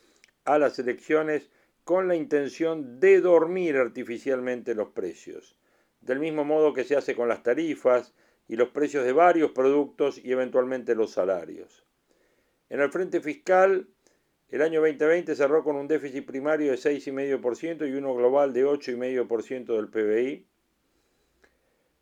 [0.44, 1.50] a las elecciones
[1.84, 5.56] con la intención de dormir artificialmente los precios,
[6.00, 8.14] del mismo modo que se hace con las tarifas
[8.48, 11.84] y los precios de varios productos y eventualmente los salarios.
[12.72, 13.86] En el frente fiscal,
[14.48, 19.76] el año 2020 cerró con un déficit primario de 6,5% y uno global de 8,5%
[19.76, 20.46] del PBI,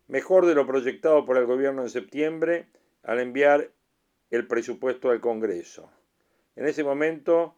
[0.07, 2.69] mejor de lo proyectado por el gobierno en septiembre
[3.03, 3.69] al enviar
[4.29, 5.91] el presupuesto al Congreso.
[6.55, 7.57] En ese momento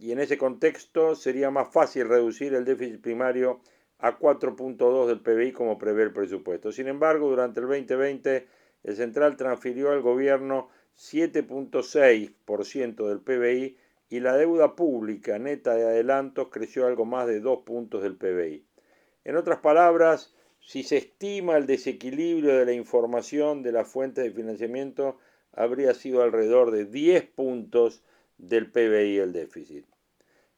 [0.00, 3.60] y en ese contexto sería más fácil reducir el déficit primario
[3.98, 6.72] a 4.2 del PBI como prevé el presupuesto.
[6.72, 8.48] Sin embargo, durante el 2020
[8.84, 13.76] el central transfirió al gobierno 7.6% del PBI
[14.10, 18.64] y la deuda pública neta de adelantos creció algo más de 2 puntos del PBI.
[19.24, 24.30] En otras palabras, si se estima el desequilibrio de la información de las fuentes de
[24.30, 25.18] financiamiento,
[25.52, 28.02] habría sido alrededor de 10 puntos
[28.38, 29.86] del PBI el déficit.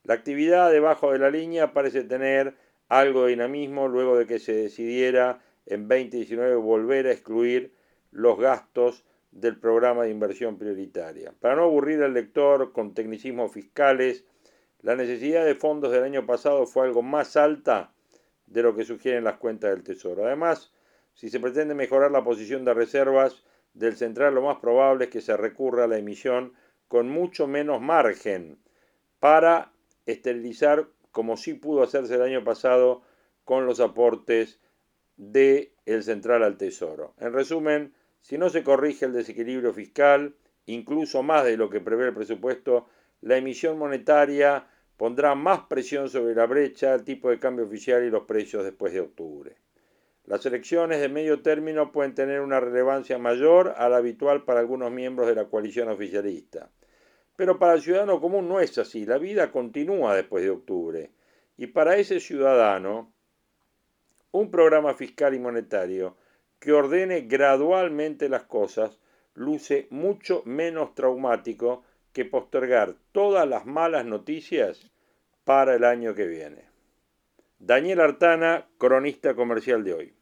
[0.05, 2.55] La actividad debajo de la línea parece tener
[2.88, 7.72] algo de dinamismo luego de que se decidiera en 2019 volver a excluir
[8.12, 9.05] los gastos
[9.37, 11.33] del programa de inversión prioritaria.
[11.40, 14.25] Para no aburrir al lector con tecnicismos fiscales,
[14.81, 17.92] la necesidad de fondos del año pasado fue algo más alta
[18.46, 20.25] de lo que sugieren las cuentas del Tesoro.
[20.25, 20.72] Además,
[21.12, 23.44] si se pretende mejorar la posición de reservas
[23.75, 26.55] del central, lo más probable es que se recurra a la emisión
[26.88, 28.59] con mucho menos margen
[29.20, 29.72] para
[30.07, 33.03] esterilizar, como sí pudo hacerse el año pasado
[33.44, 34.61] con los aportes
[35.18, 37.12] del el central al Tesoro.
[37.18, 37.92] En resumen,
[38.26, 40.34] si no se corrige el desequilibrio fiscal,
[40.66, 42.88] incluso más de lo que prevé el presupuesto,
[43.20, 48.10] la emisión monetaria pondrá más presión sobre la brecha, el tipo de cambio oficial y
[48.10, 49.54] los precios después de octubre.
[50.24, 54.90] Las elecciones de medio término pueden tener una relevancia mayor a la habitual para algunos
[54.90, 56.68] miembros de la coalición oficialista.
[57.36, 61.12] Pero para el ciudadano común no es así, la vida continúa después de octubre.
[61.56, 63.12] Y para ese ciudadano,
[64.32, 66.16] un programa fiscal y monetario
[66.59, 68.99] que ordene gradualmente las cosas
[69.35, 74.90] luce mucho menos traumático que postergar todas las malas noticias
[75.45, 76.64] para el año que viene.
[77.59, 80.14] Daniel Artana, cronista comercial de hoy.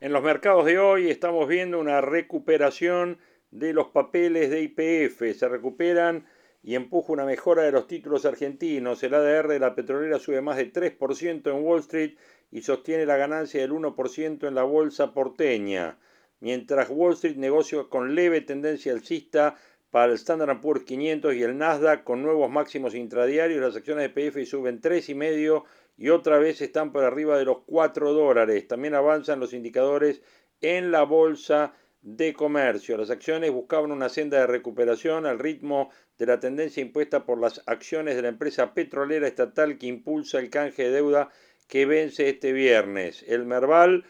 [0.00, 3.18] En los mercados de hoy estamos viendo una recuperación
[3.50, 5.36] de los papeles de IPF.
[5.38, 6.26] Se recuperan
[6.62, 9.02] y empuja una mejora de los títulos argentinos.
[9.02, 12.16] El ADR de la petrolera sube más de 3% en Wall Street
[12.50, 15.98] y sostiene la ganancia del 1% en la bolsa porteña.
[16.40, 19.56] Mientras Wall Street negocia con leve tendencia alcista
[19.90, 24.30] para el Standard Poor's 500 y el Nasdaq con nuevos máximos intradiarios, las acciones de
[24.30, 25.64] PF suben 3,5
[25.96, 28.66] y otra vez están por arriba de los 4 dólares.
[28.66, 30.20] También avanzan los indicadores
[30.60, 32.98] en la bolsa de comercio.
[32.98, 37.62] Las acciones buscaban una senda de recuperación al ritmo de la tendencia impuesta por las
[37.66, 41.30] acciones de la empresa petrolera estatal que impulsa el canje de deuda
[41.66, 43.24] que vence este viernes.
[43.26, 44.04] El Merval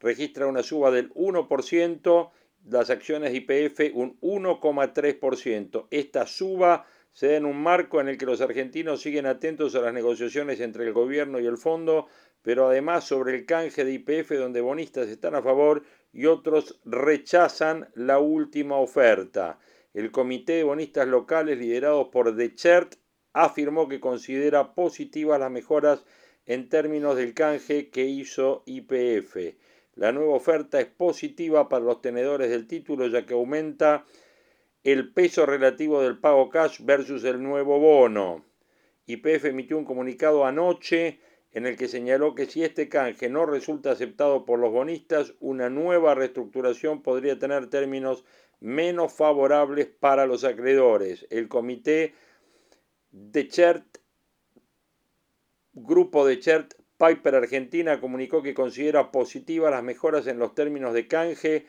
[0.00, 2.30] registra una suba del 1%
[2.68, 5.86] las acciones IPF un 1,3%.
[5.90, 9.80] Esta suba se da en un marco en el que los argentinos siguen atentos a
[9.80, 12.06] las negociaciones entre el gobierno y el fondo,
[12.42, 17.88] pero además sobre el canje de IPF donde bonistas están a favor y otros rechazan
[17.94, 19.58] la última oferta.
[19.92, 22.94] El comité de bonistas locales liderado por Dechert
[23.32, 26.04] afirmó que considera positivas las mejoras
[26.50, 29.54] en términos del canje que hizo IPF.
[29.94, 34.04] La nueva oferta es positiva para los tenedores del título ya que aumenta
[34.82, 38.44] el peso relativo del pago cash versus el nuevo bono.
[39.06, 41.20] YPF emitió un comunicado anoche
[41.52, 45.70] en el que señaló que si este canje no resulta aceptado por los bonistas, una
[45.70, 48.24] nueva reestructuración podría tener términos
[48.58, 51.28] menos favorables para los acreedores.
[51.30, 52.12] El comité
[53.12, 53.99] de Chert,
[55.82, 61.08] grupo de Chert Piper Argentina comunicó que considera positivas las mejoras en los términos de
[61.08, 61.66] canje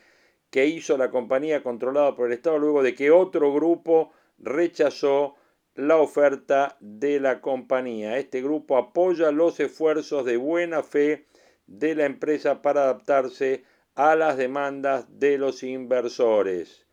[0.49, 5.35] que hizo la compañía controlada por el Estado luego de que otro grupo rechazó
[5.73, 8.17] la oferta de la compañía.
[8.17, 11.25] Este grupo apoya los esfuerzos de buena fe
[11.65, 13.63] de la empresa para adaptarse
[13.95, 16.85] a las demandas de los inversores.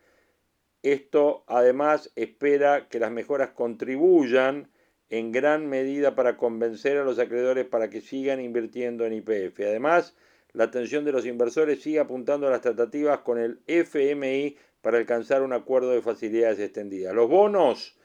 [0.83, 4.71] Esto además espera que las mejoras contribuyan
[5.11, 9.61] en gran medida para convencer a los acreedores para que sigan invirtiendo en IPF.
[9.61, 10.15] Además,
[10.53, 15.43] la atención de los inversores sigue apuntando a las tratativas con el FMI para alcanzar
[15.43, 17.15] un acuerdo de facilidades extendidas.
[17.15, 17.97] Los bonos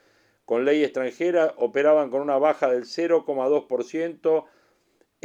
[0.45, 4.45] con ley extranjera operaban con una baja del 0,2%.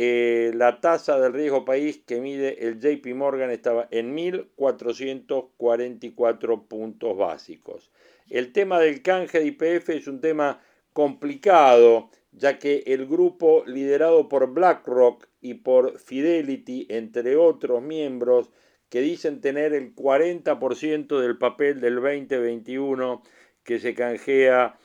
[0.00, 7.16] Eh, la tasa del riesgo país que mide el JP Morgan estaba en 1.444 puntos
[7.16, 7.90] básicos.
[8.30, 10.60] El tema del canje de IPF es un tema
[10.98, 18.50] complicado, ya que el grupo liderado por BlackRock y por Fidelity, entre otros miembros,
[18.88, 23.22] que dicen tener el 40% del papel del 2021
[23.62, 24.76] que se canjea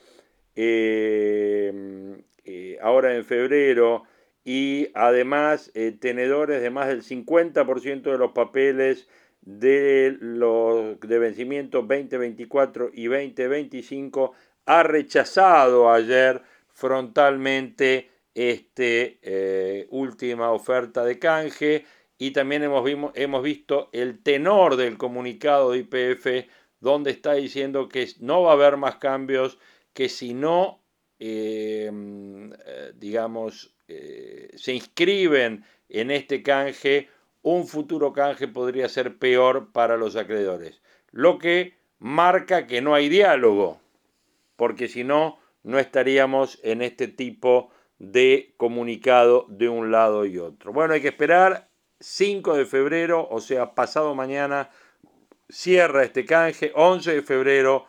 [0.56, 4.04] eh, eh, ahora en febrero,
[4.45, 9.08] y además eh, tenedores de más del 50% de los papeles
[9.41, 14.34] de los de vencimiento 2024 y 2025
[14.65, 21.86] ha rechazado ayer frontalmente esta eh, última oferta de canje
[22.17, 26.49] y también hemos, visto el tenor del comunicado de IPF
[26.80, 29.58] donde está diciendo que no va a haber más cambios,
[29.93, 30.82] que si no,
[31.19, 31.91] eh,
[32.95, 37.10] digamos, eh, se inscriben en este canje,
[37.41, 40.82] un futuro canje podría ser peor para los acreedores.
[41.12, 43.83] Lo que marca que no hay diálogo
[44.56, 50.74] porque si no, no estaríamos en este tipo de comunicado de un lado y otro.
[50.74, 54.70] Bueno, hay que esperar 5 de febrero, o sea, pasado mañana,
[55.50, 57.86] cierra este canje, 11 de febrero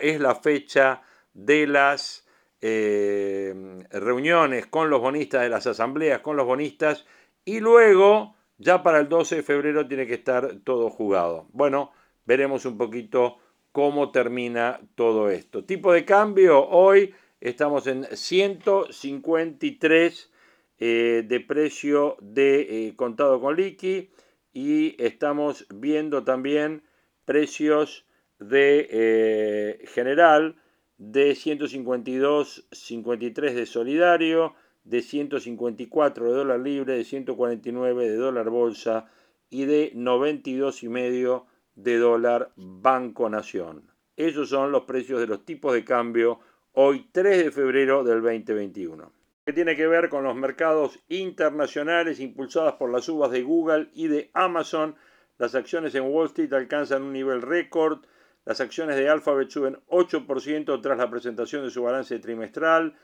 [0.00, 1.02] es la fecha
[1.32, 2.26] de las
[2.60, 3.54] eh,
[3.90, 7.06] reuniones con los bonistas, de las asambleas con los bonistas,
[7.44, 11.48] y luego, ya para el 12 de febrero, tiene que estar todo jugado.
[11.52, 11.92] Bueno,
[12.24, 13.38] veremos un poquito
[13.72, 15.64] cómo termina todo esto.
[15.64, 20.30] Tipo de cambio, hoy estamos en 153
[20.78, 24.10] eh, de precio de eh, contado con liqui
[24.52, 26.82] y estamos viendo también
[27.24, 28.04] precios
[28.38, 30.56] de eh, general
[30.98, 34.54] de 152.53 de solidario,
[34.84, 39.10] de 154 de dólar libre, de 149 de dólar bolsa
[39.50, 43.90] y de 92,5 de dólar Banco Nación.
[44.16, 46.40] Esos son los precios de los tipos de cambio
[46.72, 49.12] hoy 3 de febrero del 2021.
[49.44, 54.08] Que tiene que ver con los mercados internacionales impulsadas por las subas de Google y
[54.08, 54.94] de Amazon.
[55.38, 58.04] Las acciones en Wall Street alcanzan un nivel récord.
[58.44, 62.96] Las acciones de Alphabet suben 8% tras la presentación de su balance trimestral.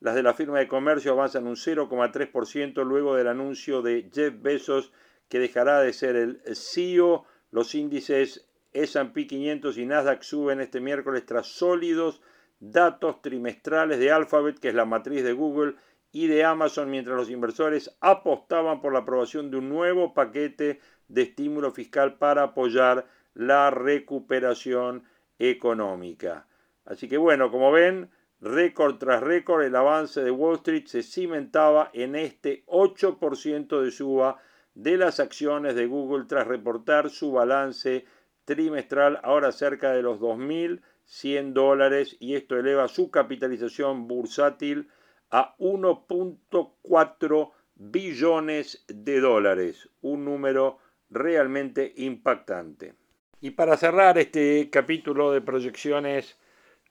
[0.00, 4.92] Las de la firma de comercio avanzan un 0,3% luego del anuncio de Jeff Bezos
[5.28, 7.24] que dejará de ser el CEO.
[7.56, 12.20] Los índices S&P 500 y Nasdaq suben este miércoles tras sólidos
[12.60, 15.74] datos trimestrales de Alphabet, que es la matriz de Google,
[16.12, 21.22] y de Amazon, mientras los inversores apostaban por la aprobación de un nuevo paquete de
[21.22, 25.04] estímulo fiscal para apoyar la recuperación
[25.38, 26.46] económica.
[26.84, 31.88] Así que bueno, como ven, récord tras récord, el avance de Wall Street se cimentaba
[31.94, 34.42] en este 8% de suba
[34.76, 38.04] de las acciones de Google tras reportar su balance
[38.44, 44.88] trimestral ahora cerca de los 2.000 100 dólares y esto eleva su capitalización bursátil
[45.30, 50.78] a 1.4 billones de dólares, un número
[51.10, 52.94] realmente impactante.
[53.40, 56.36] Y para cerrar este capítulo de proyecciones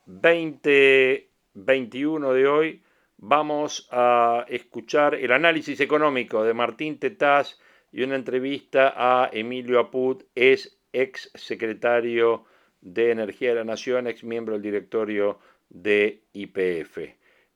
[0.06, 2.82] 2021 de hoy,
[3.18, 7.58] vamos a escuchar el análisis económico de Martín Tetaz
[7.96, 12.44] y una entrevista a Emilio Apud, es ex secretario
[12.82, 16.98] de Energía de la Nación, ex miembro del directorio de IPF.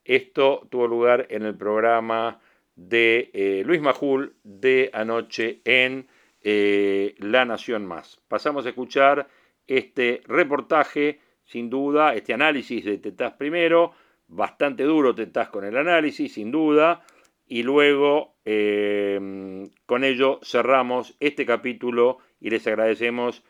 [0.05, 2.39] Esto tuvo lugar en el programa
[2.77, 6.07] de eh, Luis Majul de anoche en
[6.41, 8.21] eh, La Nación Más.
[8.29, 9.27] Pasamos a escuchar
[9.67, 13.91] este reportaje, sin duda, este análisis de Tetaz primero,
[14.29, 17.03] bastante duro Tetaz con el análisis, sin duda,
[17.49, 23.43] y luego eh, con ello cerramos este capítulo y les agradecemos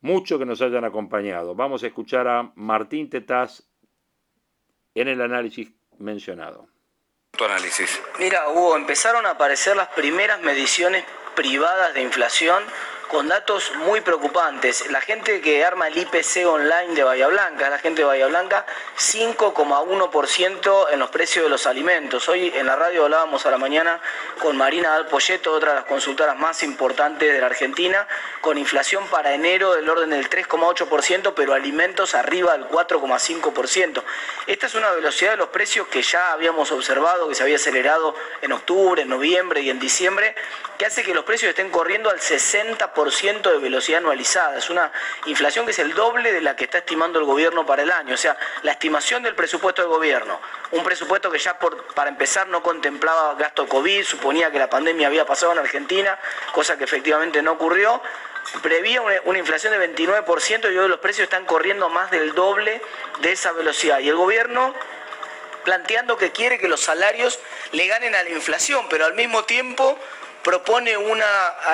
[0.00, 1.54] mucho que nos hayan acompañado.
[1.54, 3.62] Vamos a escuchar a Martín Tetaz
[4.94, 6.68] en el análisis mencionado.
[7.30, 8.02] Tu análisis.
[8.18, 11.04] Mira, Hugo, empezaron a aparecer las primeras mediciones
[11.36, 12.62] privadas de inflación
[13.14, 14.90] con datos muy preocupantes.
[14.90, 18.66] La gente que arma el IPC online de Bahía Blanca, la gente de Bahía Blanca,
[18.98, 22.28] 5,1% en los precios de los alimentos.
[22.28, 24.00] Hoy en la radio hablábamos a la mañana
[24.40, 28.04] con Marina Dalpolleto, otra de las consultoras más importantes de la Argentina,
[28.40, 34.02] con inflación para enero del orden del 3,8%, pero alimentos arriba del 4,5%.
[34.48, 38.16] Esta es una velocidad de los precios que ya habíamos observado, que se había acelerado
[38.42, 40.34] en octubre, en noviembre y en diciembre,
[40.78, 44.56] que hace que los precios estén corriendo al 60% de velocidad anualizada.
[44.58, 44.90] Es una
[45.26, 48.14] inflación que es el doble de la que está estimando el gobierno para el año.
[48.14, 50.40] O sea, la estimación del presupuesto del gobierno,
[50.72, 51.58] un presupuesto que ya
[51.94, 56.18] para empezar no contemplaba gasto COVID, suponía que la pandemia había pasado en Argentina,
[56.52, 58.00] cosa que efectivamente no ocurrió
[58.62, 62.80] prevía una, inflación de 29% y hoy los precios están corriendo más del doble
[63.20, 64.00] de esa velocidad.
[64.00, 64.74] Y el gobierno
[65.64, 67.38] planteando que quiere que los salarios
[67.72, 69.98] le ganen a la inflación, pero al mismo tiempo
[70.44, 71.26] propone una,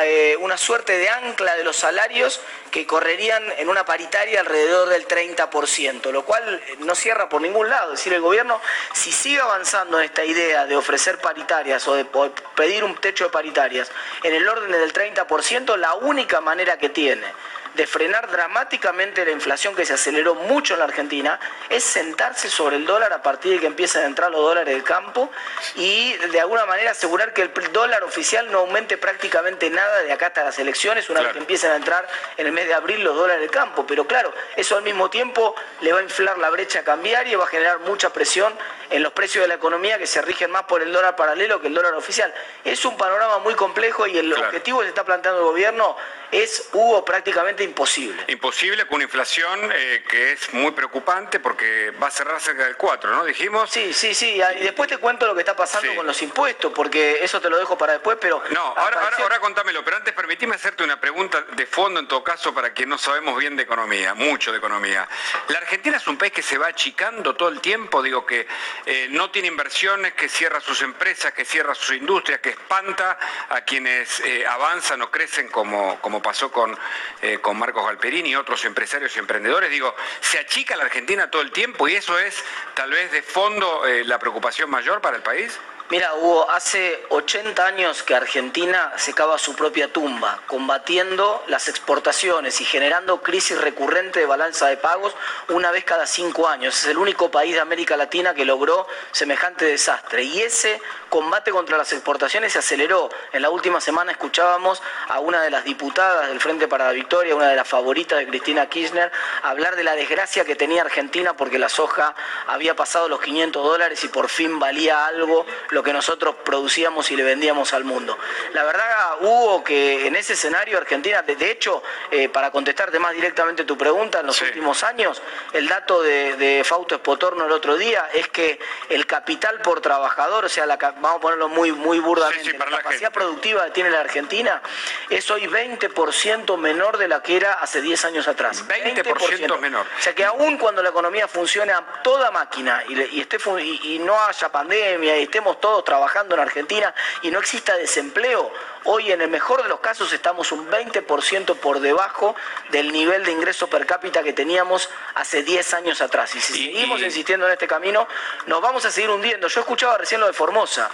[0.05, 5.07] eh, una suerte de ancla de los salarios que correrían en una paritaria alrededor del
[5.07, 7.93] 30%, lo cual no cierra por ningún lado.
[7.93, 8.61] Es decir, el gobierno,
[8.95, 12.07] si sigue avanzando en esta idea de ofrecer paritarias o de
[12.55, 13.91] pedir un techo de paritarias
[14.23, 17.27] en el orden del 30%, la única manera que tiene
[17.75, 22.77] de frenar dramáticamente la inflación que se aceleró mucho en la Argentina es sentarse sobre
[22.77, 25.31] el dólar a partir de que empiecen a entrar los dólares del campo
[25.77, 30.29] y de alguna manera asegurar que el dólar oficial no aumente prácticamente nada de acá
[30.29, 32.07] hasta las elecciones una vez que empiecen a entrar
[32.37, 33.87] en el mes de abril los dólares del campo.
[33.87, 37.45] Pero claro, eso al mismo tiempo le va a inflar la brecha cambiaria y va
[37.45, 38.53] a generar mucha presión
[38.91, 41.69] en los precios de la economía que se rigen más por el dólar paralelo que
[41.69, 42.33] el dólar oficial.
[42.65, 45.97] Es un panorama muy complejo y el objetivo que se está planteando el gobierno
[46.33, 48.25] es, Hugo, prácticamente imposible.
[48.29, 52.77] Imposible con una inflación eh, que es muy preocupante porque va a cerrar cerca del
[52.77, 53.25] 4, ¿no?
[53.25, 53.71] Dijimos.
[53.71, 54.41] Sí, sí, sí.
[54.59, 57.59] Y después te cuento lo que está pasando con los impuestos, porque eso te lo
[57.59, 58.43] dejo para después, pero...
[58.51, 62.23] No, ahora, ahora, ahora contámelo, pero antes permitime hacerte una pregunta de fondo en todo
[62.23, 65.09] caso para quien no sabemos bien de economía, mucho de economía.
[65.49, 68.47] La Argentina es un país que se va achicando todo el tiempo, digo que
[68.87, 73.19] eh, no tiene inversiones, que cierra sus empresas, que cierra sus industrias, que espanta
[73.49, 76.77] a quienes eh, avanzan o crecen como, como pasó con,
[77.23, 79.71] eh, con Marcos Galperini y otros empresarios y emprendedores.
[79.71, 82.43] Digo, se achica la Argentina todo el tiempo y eso es
[82.75, 85.59] tal vez de fondo la preocupación mayor para el país.
[85.91, 92.61] Mira, Hugo, hace 80 años que Argentina se cava su propia tumba, combatiendo las exportaciones
[92.61, 95.17] y generando crisis recurrente de balanza de pagos
[95.49, 96.79] una vez cada cinco años.
[96.79, 100.23] Es el único país de América Latina que logró semejante desastre.
[100.23, 103.11] Y ese combate contra las exportaciones se aceleró.
[103.33, 107.35] En la última semana escuchábamos a una de las diputadas del Frente para la Victoria,
[107.35, 109.11] una de las favoritas de Cristina Kirchner,
[109.43, 112.15] hablar de la desgracia que tenía Argentina porque la soja
[112.47, 115.45] había pasado los 500 dólares y por fin valía algo
[115.83, 118.19] que nosotros producíamos y le vendíamos al mundo.
[118.53, 123.65] La verdad, hubo que en ese escenario Argentina, de, hecho, eh, para contestarte más directamente
[123.65, 125.23] tu pregunta, en los últimos años,
[125.53, 128.59] el dato de, Fausto Espotorno el otro día es que
[128.89, 133.13] el capital por trabajador, o sea, la, vamos a ponerlo muy, muy burdamente, la, capacidad
[133.13, 134.63] productiva que tiene la Argentina
[135.09, 138.67] es hoy 20% menor de la que era hace 10 años atrás.
[138.67, 139.87] 20%, menor.
[139.99, 144.19] O sea que aún cuando la economía funcione a toda máquina y, esté, y no
[144.25, 148.53] haya pandemia y estemos todos trabajando en Argentina y no exista desempleo,
[148.85, 152.35] hoy en el mejor de los casos estamos un 20% por debajo
[152.71, 156.35] del nivel de ingreso per cápita que teníamos hace 10 años atrás.
[156.35, 158.07] Y si seguimos insistiendo en este camino,
[158.47, 159.49] nos vamos a seguir hundiendo.
[159.49, 160.91] Yo escuchaba recién lo de Formosa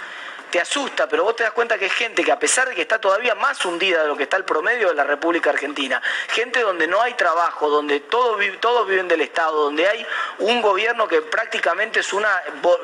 [0.49, 2.81] te asusta, pero vos te das cuenta que hay gente que a pesar de que
[2.81, 6.61] está todavía más hundida de lo que está el promedio de la República Argentina, gente
[6.61, 10.05] donde no hay trabajo, donde todos, todos viven del Estado, donde hay
[10.39, 12.29] un gobierno que prácticamente es una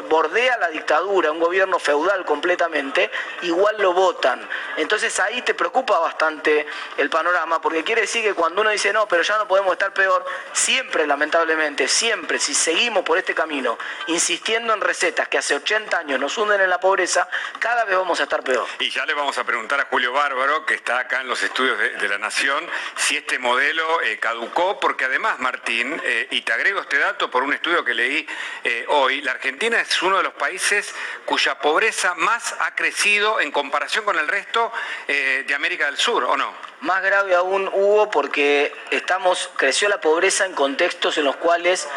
[0.10, 3.10] bordea la dictadura, un gobierno feudal completamente,
[3.44, 4.48] igual lo votan.
[4.78, 6.66] Entonces ahí te preocupa bastante
[6.98, 9.94] el panorama, porque quiere decir que cuando uno dice no, pero ya no podemos estar
[9.94, 15.98] peor, siempre lamentablemente, siempre, si seguimos por este camino, insistiendo en recetas que hace 80
[15.98, 17.28] años nos hunden en la pobreza,
[17.60, 18.68] cada vez vamos a estar peor.
[18.80, 21.78] Y ya le vamos a preguntar a Julio Bárbaro, que está acá en los estudios
[21.78, 26.82] de, la Nación, si este modelo eh, caducó, porque además, Martín, eh, y te agrego
[26.82, 28.28] este dato por un estudio que leí
[28.64, 30.94] eh, hoy, la Argentina es uno de los países
[31.26, 34.72] cuya pobreza más ha crecido en comparación con el resto
[35.08, 36.54] de América del Sur, ¿o no?
[36.82, 41.88] Más grave aún hubo porque estamos, creció la pobreza en contextos en los cuales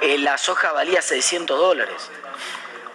[0.00, 2.10] la soja valía 600 dólares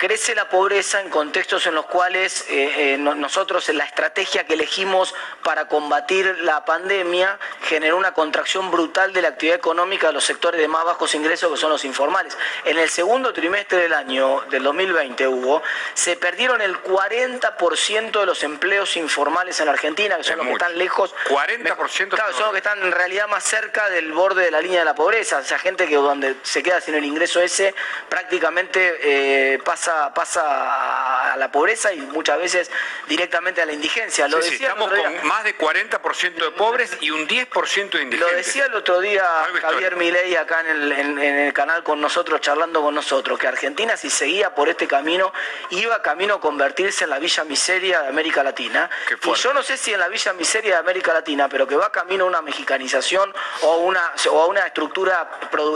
[0.05, 4.53] crece la pobreza en contextos en los cuales eh, eh, nosotros en la estrategia que
[4.53, 10.23] elegimos para combatir la pandemia generó una contracción brutal de la actividad económica de los
[10.23, 12.37] sectores de más bajos ingresos que son los informales.
[12.65, 15.63] En el segundo trimestre del año del 2020 hubo,
[15.95, 20.77] se perdieron el 40% de los empleos informales en Argentina, que son los que están
[20.77, 21.15] lejos.
[21.29, 22.09] 40%.
[22.09, 24.85] Claro, son los que están en realidad más cerca del borde de la línea de
[24.85, 25.39] la pobreza.
[25.39, 27.73] O sea, gente que donde se queda sin el ingreso ese
[28.07, 32.71] prácticamente eh, pasa pasa, a la pobreza y muchas veces
[33.07, 34.27] directamente a la indigencia.
[34.27, 38.19] Lo estamos con más de 40% de pobres y un 10% de indigentes.
[38.19, 39.23] Lo decía el otro día
[39.61, 43.97] Javier Milei acá en el, en el canal con nosotros, charlando con nosotros, que Argentina
[43.97, 45.33] si seguía por este camino
[45.69, 48.89] iba camino a convertirse en la Villa Miseria de América Latina.
[49.23, 51.91] Y yo no sé si en la Villa Miseria de América Latina, pero que va
[51.91, 55.29] camino a una mexicanización o, una, o a una estructura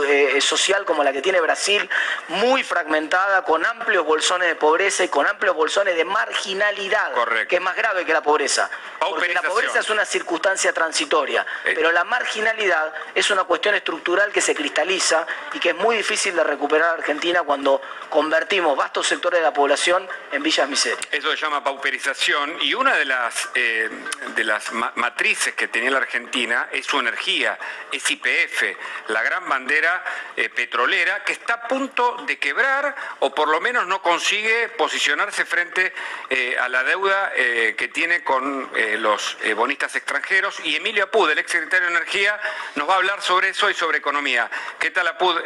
[0.06, 1.88] eh, social como la que tiene Brasil,
[2.28, 7.12] muy fragmentada, con amplio bolsones de pobreza y con amplios bolsones de marginalidad,
[7.48, 8.70] que es más grave que la pobreza.
[8.98, 11.72] Porque la pobreza es una circunstancia transitoria, eh.
[11.74, 16.34] pero la marginalidad es una cuestión estructural que se cristaliza y que es muy difícil
[16.34, 21.00] de recuperar a Argentina cuando convertimos vastos sectores de la población en villas miserias.
[21.10, 23.88] Eso se llama pauperización y una de las, eh,
[24.34, 27.58] de las matrices que tenía la Argentina es su energía,
[27.92, 28.76] es IPF,
[29.08, 30.04] la gran bandera
[30.36, 35.44] eh, petrolera que está a punto de quebrar o por lo menos no consigue posicionarse
[35.44, 35.92] frente
[36.30, 40.60] eh, a la deuda eh, que tiene con eh, los bonistas extranjeros.
[40.64, 42.40] Y Emilio Apud, el ex secretario de Energía,
[42.76, 44.48] nos va a hablar sobre eso y sobre economía.
[44.78, 45.40] ¿Qué tal Apud?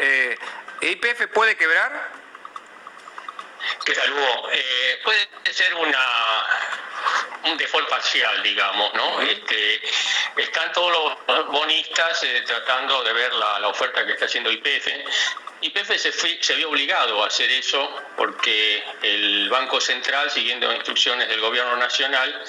[0.82, 2.23] ¿IPF puede quebrar?
[3.84, 4.48] ¿Qué tal, Hugo?
[4.52, 6.44] Eh, puede ser una
[7.44, 9.20] un default parcial, digamos, ¿no?
[9.20, 9.80] Este,
[10.36, 14.88] están todos los bonistas eh, tratando de ver la, oferta que está haciendo IPF.
[15.60, 21.40] IPF se, se vio obligado a hacer eso porque el Banco Central, siguiendo instrucciones del
[21.40, 22.44] Gobierno Nacional,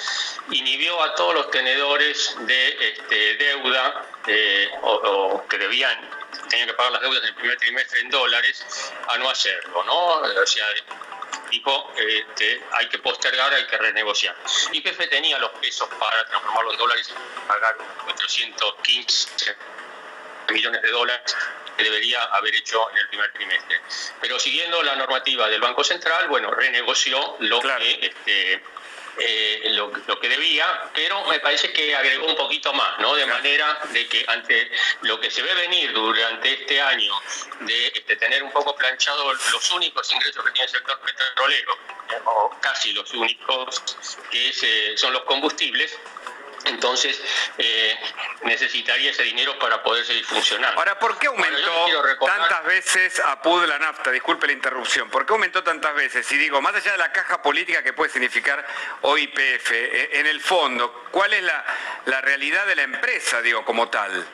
[0.50, 6.16] inhibió a todos los tenedores de este, deuda eh, o, que debían
[6.48, 8.64] tenían que pagar las deudas en el primer trimestre en dólares
[9.08, 9.96] a no hacerlo, ¿no?
[9.96, 10.66] O sea,
[11.56, 14.36] dijo este, hay que postergar, hay que renegociar.
[14.72, 19.56] IPF tenía los pesos para transformarlos en dólares y pagar 415
[20.50, 21.36] millones de dólares
[21.76, 23.80] que debería haber hecho en el primer trimestre.
[24.20, 28.62] Pero siguiendo la normativa del Banco Central, bueno, renegoció lo que este,
[29.18, 29.90] eh, lo,
[30.20, 33.14] que debía, pero me parece que agregó un poquito más, ¿no?
[33.14, 34.70] De manera de que ante
[35.02, 37.12] lo que se ve venir durante este año,
[37.60, 41.78] de este, tener un poco planchado los únicos ingresos que tiene el sector petrolero,
[42.24, 43.82] o casi los únicos,
[44.30, 45.98] que eh, son los combustibles,
[46.66, 47.20] entonces
[47.58, 47.98] eh,
[48.44, 50.78] necesitaría ese dinero para poder seguir funcionando.
[50.78, 51.86] Ahora, ¿por qué aumentó
[52.24, 54.10] tantas veces a PUD la nafta?
[54.10, 55.10] Disculpe la interrupción.
[55.10, 56.30] ¿Por qué aumentó tantas veces?
[56.32, 58.64] Y digo, más allá de la caja política que puede significar
[59.02, 61.64] OIPF, eh, en el fondo, ¿cuál es la,
[62.20, 64.26] realidad de la empresa, digo, como tal?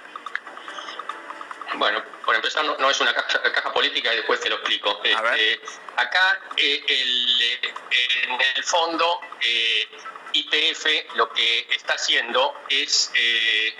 [1.74, 5.00] Bueno, por empezar, no, es una caja, política y después te lo explico.
[5.02, 5.60] Este,
[5.96, 9.20] acá, eh, en el fondo,
[10.32, 13.74] IPF lo que está haciendo es eh,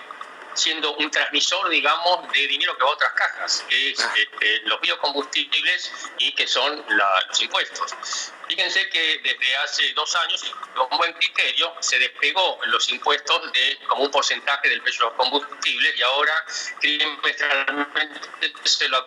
[0.55, 4.14] siendo un transmisor, digamos, de dinero que va a otras cajas, que es ah.
[4.16, 8.32] este, los biocombustibles y que son los impuestos.
[8.53, 14.05] Fíjense que desde hace dos años, con buen criterio, se despegó los impuestos de como
[14.05, 16.44] un porcentaje del precio de los combustibles y ahora
[16.78, 18.20] trimestralmente
[18.64, 19.07] se lo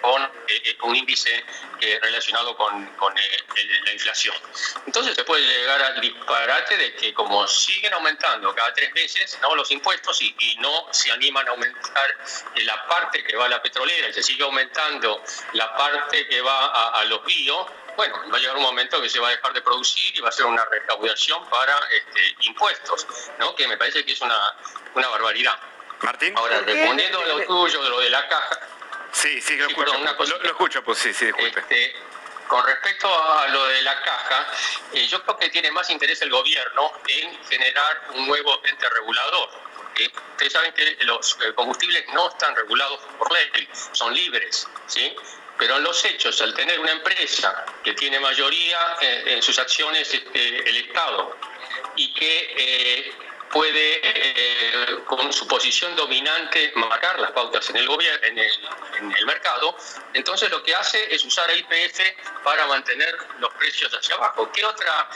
[0.00, 1.44] con eh, eh, un índice
[1.80, 2.90] eh, relacionado con,
[3.84, 4.34] la inflación.
[4.86, 9.54] Entonces se puede llegar al disparate de que como siguen aumentando cada tres meses ¿no?
[9.54, 12.16] los impuestos y, no se animan a aumentar
[12.56, 15.22] la parte que va a la petrolera y se sigue aumentando
[15.52, 17.66] la parte que va a, a los bio,
[17.96, 20.28] bueno, va a llegar un momento que se va a dejar de producir y va
[20.28, 23.06] a ser una recaudación para este, impuestos,
[23.38, 23.54] ¿no?
[23.54, 24.38] que me parece que es una,
[24.94, 25.58] una barbaridad.
[26.02, 26.32] Martín.
[26.36, 28.60] Ahora, respondiendo a lo tuyo, de lo de la caja.
[29.12, 31.60] Sí, sí, lo, escucho, lo, escucho, pues sí, sí, disculpe.
[31.60, 31.94] Este,
[32.50, 34.46] con respecto a lo de la caja,
[34.92, 39.50] eh, yo creo que tiene más interés el gobierno en generar un nuevo ente regulador.
[40.32, 45.14] ustedes saben que los eh, combustibles no están regulados por ley, son libres, ¿sí?
[45.60, 50.12] Pero en los hechos, al tener una empresa que tiene mayoría eh, en, sus acciones
[50.12, 51.36] este, el Estado
[51.96, 53.12] y que eh,
[53.50, 59.76] puede, eh, con su posición dominante, marcar las pautas en el, gobierno, en el, mercado,
[60.14, 62.00] entonces lo que hace es usar el IPF
[62.42, 64.50] para mantener los precios hacia abajo.
[64.52, 65.10] ¿Qué otra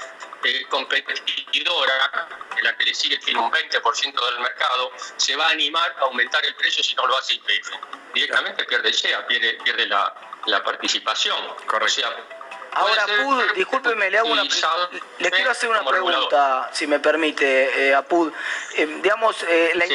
[0.69, 2.29] competidora,
[2.59, 6.03] en la que le sigue tiene un 20% del mercado, se va a animar a
[6.03, 7.71] aumentar el precio si no lo hace IPF?
[8.13, 10.15] Directamente pierde SEA, pierde, pierde la,
[10.47, 11.37] la participación.
[11.67, 12.44] Correcto.
[12.75, 17.95] Ahora, Apud, discúlpeme, le, hago una, le quiero hacer una pregunta, si me permite, eh,
[17.95, 18.33] Apud.
[18.75, 19.87] Eh, digamos, eh, la,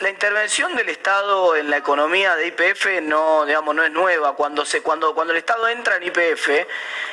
[0.00, 4.34] la, intervención del Estado en la economía de IPF no, digamos, no es nueva.
[4.34, 6.48] Cuando, se, cuando, cuando el Estado entra en IPF,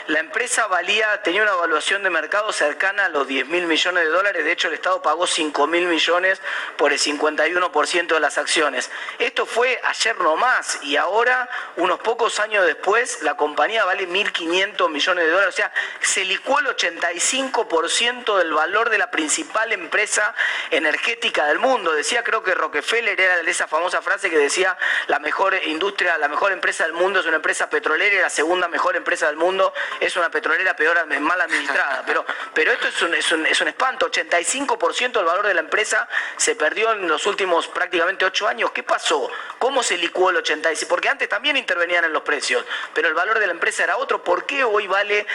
[0.08, 4.10] la empresa valía, tenía una evaluación de mercado cercana a los 10 mil millones de
[4.10, 4.44] dólares.
[4.44, 6.42] De hecho, el Estado pagó 5 mil millones
[6.78, 8.90] por el 51% de las acciones.
[9.20, 15.11] Esto fue ayer nomás y ahora, unos pocos años después, la compañía vale 1.500 millones
[15.18, 15.54] de dólares.
[15.54, 20.34] O sea, se licuó el 85% del valor de la principal empresa
[20.70, 21.94] energética del mundo.
[21.94, 26.28] Decía, creo que Rockefeller era de esa famosa frase que decía, la mejor industria, la
[26.28, 29.74] mejor empresa del mundo es una empresa petrolera y la segunda mejor empresa del mundo
[30.00, 32.04] es una petrolera peor, mal administrada.
[32.12, 34.10] Pero, pero esto es un, es un, es un espanto.
[34.10, 38.72] 85% del valor de la empresa se perdió en los últimos prácticamente 8 años.
[38.72, 39.30] ¿Qué pasó?
[39.60, 40.88] ¿Cómo se licuó el 85%?
[40.88, 44.24] Porque antes también intervenían en los precios, pero el valor de la empresa era otro.
[44.24, 45.26] ¿Por qué hoy va vale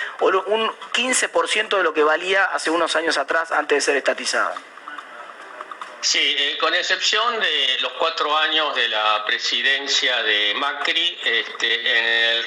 [0.47, 4.55] un 15% de lo que valía hace unos años atrás antes de ser estatizada.
[6.01, 12.05] Sí, eh, con excepción de los cuatro años de la presidencia de Macri, este, en
[12.05, 12.45] el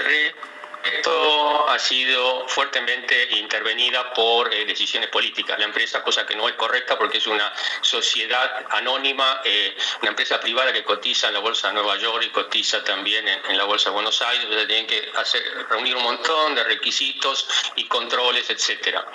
[0.84, 5.60] esto ha sido fuertemente intervenida por eh, decisiones políticas.
[5.60, 10.40] La empresa, cosa que no es correcta porque es una sociedad anónima, eh, una empresa
[10.40, 13.90] privada que cotiza en la Bolsa de Nueva York y cotiza también en, la Bolsa
[13.90, 19.06] de Buenos Aires, donde tienen que hacer, reunir un montón de requisitos y controles, etcétera.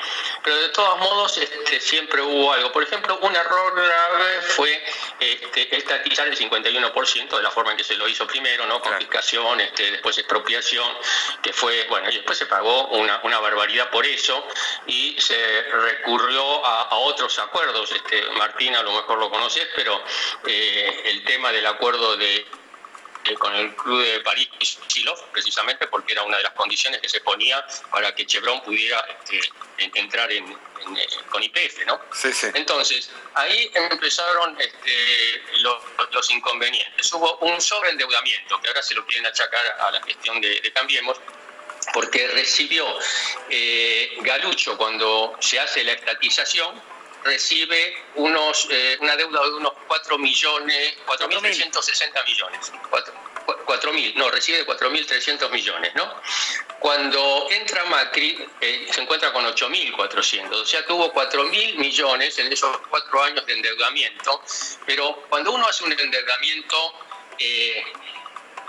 [0.43, 2.73] Pero de todos modos, este, siempre hubo algo.
[2.73, 4.85] Por ejemplo, un error grave fue
[5.19, 8.81] este, estatizar el 51% de la forma en que se lo hizo primero, ¿no?
[8.81, 10.93] Confiscación, este, después expropiación,
[11.43, 14.47] que fue, bueno, y después se pagó una, barbaridad por eso
[14.87, 17.93] y se recurrió a, otros acuerdos.
[17.93, 20.03] Este, Martín a lo mejor lo conoces, pero
[20.47, 22.47] eh, el tema del acuerdo de
[23.39, 24.49] con el club de París
[24.87, 29.01] Silov, precisamente porque era una de las condiciones que se ponía para que Chevron pudiera
[29.01, 29.41] este,
[29.95, 31.99] entrar en, eh, con IPF, ¿no?
[32.55, 37.13] Entonces, ahí empezaron este, los, inconvenientes.
[37.13, 41.19] Hubo un sobreendeudamiento, que ahora se lo quieren achacar a la gestión de, Cambiemos,
[41.93, 42.87] porque recibió
[43.51, 46.81] eh, Galucho cuando se hace la estatización,
[47.25, 52.73] recibe unos, eh, una deuda de unos 4 millones, 4.360 millones.
[53.67, 56.15] 4, mil, no, recibe 4.300 millones, ¿no?
[56.79, 62.77] Cuando entra Macri, eh, se encuentra con 8.400, o sea, tuvo 4.000 millones en esos
[62.89, 64.43] cuatro años de endeudamiento,
[64.87, 66.95] pero cuando uno hace un endeudamiento
[67.39, 67.85] eh,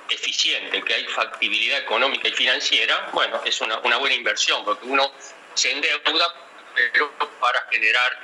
[0.09, 5.11] eficiente, que hay factibilidad económica y financiera, bueno, es una, una buena inversión, porque uno
[5.53, 6.33] se endeuda
[6.75, 8.21] pero para generar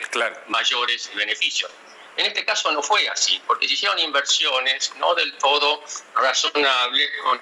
[0.47, 1.71] mayores beneficios.
[2.17, 5.83] En este caso no fue así, porque se hicieron inversiones no del todo
[6.15, 7.39] razonables con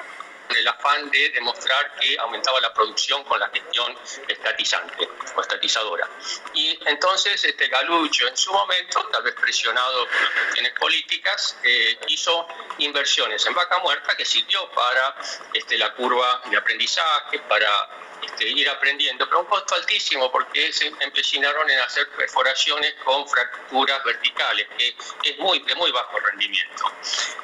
[0.58, 3.98] el afán de demostrar que aumentaba la producción con la gestión
[4.28, 6.10] estatizante o estatizadora.
[6.54, 12.00] Y entonces este Galucho en su momento, tal vez presionado por las cuestiones políticas, eh,
[12.08, 12.48] hizo
[12.80, 15.16] inversiones en vaca muerta que sirvió para
[15.54, 17.90] este, la curva de aprendizaje, para
[18.22, 24.04] este, ir aprendiendo, pero un costo altísimo porque se empecinaron en hacer perforaciones con fracturas
[24.04, 26.92] verticales, que es muy, de muy bajo rendimiento.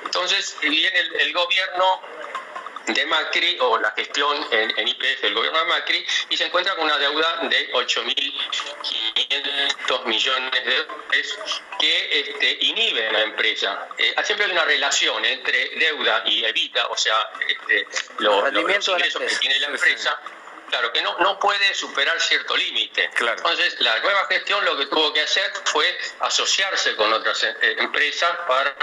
[0.04, 2.02] Entonces viene el, gobierno
[2.88, 6.86] de Macri o la gestión en, IPF del gobierno de Macri y se encuentra con
[6.86, 11.38] una deuda de 8.500 millones de dólares
[11.80, 13.90] que este, inhibe a la empresa.
[13.98, 17.88] Eh, siempre hay una relación entre deuda y evita, o sea, este,
[18.20, 20.20] los ingresos que tiene la empresa.
[20.70, 23.08] Claro, que no, no puede superar cierto límite.
[23.20, 28.36] Entonces, la nueva gestión lo que tuvo que hacer fue asociarse con otras eh, empresas
[28.48, 28.76] para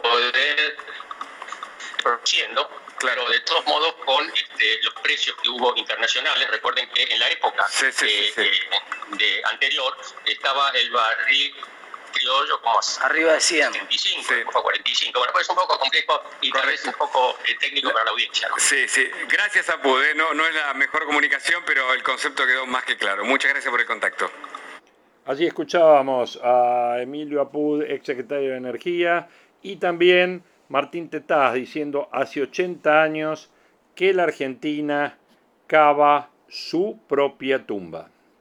[0.00, 0.76] poder
[2.02, 6.50] produciendo claro, de todos modos con este, los precios que hubo internacionales.
[6.50, 8.60] Recuerden que en la época eh, eh,
[9.10, 9.96] de anterior
[10.26, 11.54] estaba el barril
[12.12, 13.72] criollo como arriba de 100.
[13.72, 15.18] 45, 45.
[15.18, 18.10] Bueno, pues es un poco complejo y tal vez un poco eh, técnico para la
[18.10, 18.48] audiencia.
[18.58, 19.08] Sí, sí.
[19.28, 20.14] Gracias, a ¿eh?
[20.16, 23.24] No, no es la mejor comunicación, pero el concepto quedó más que claro.
[23.24, 24.30] Muchas gracias por el contacto.
[25.26, 29.28] Allí escuchábamos a Emilio Apud, ex secretario de Energía,
[29.60, 33.50] y también Martín Tetaz diciendo hace 80 años
[33.94, 35.18] que la Argentina
[35.66, 38.10] cava su propia tumba.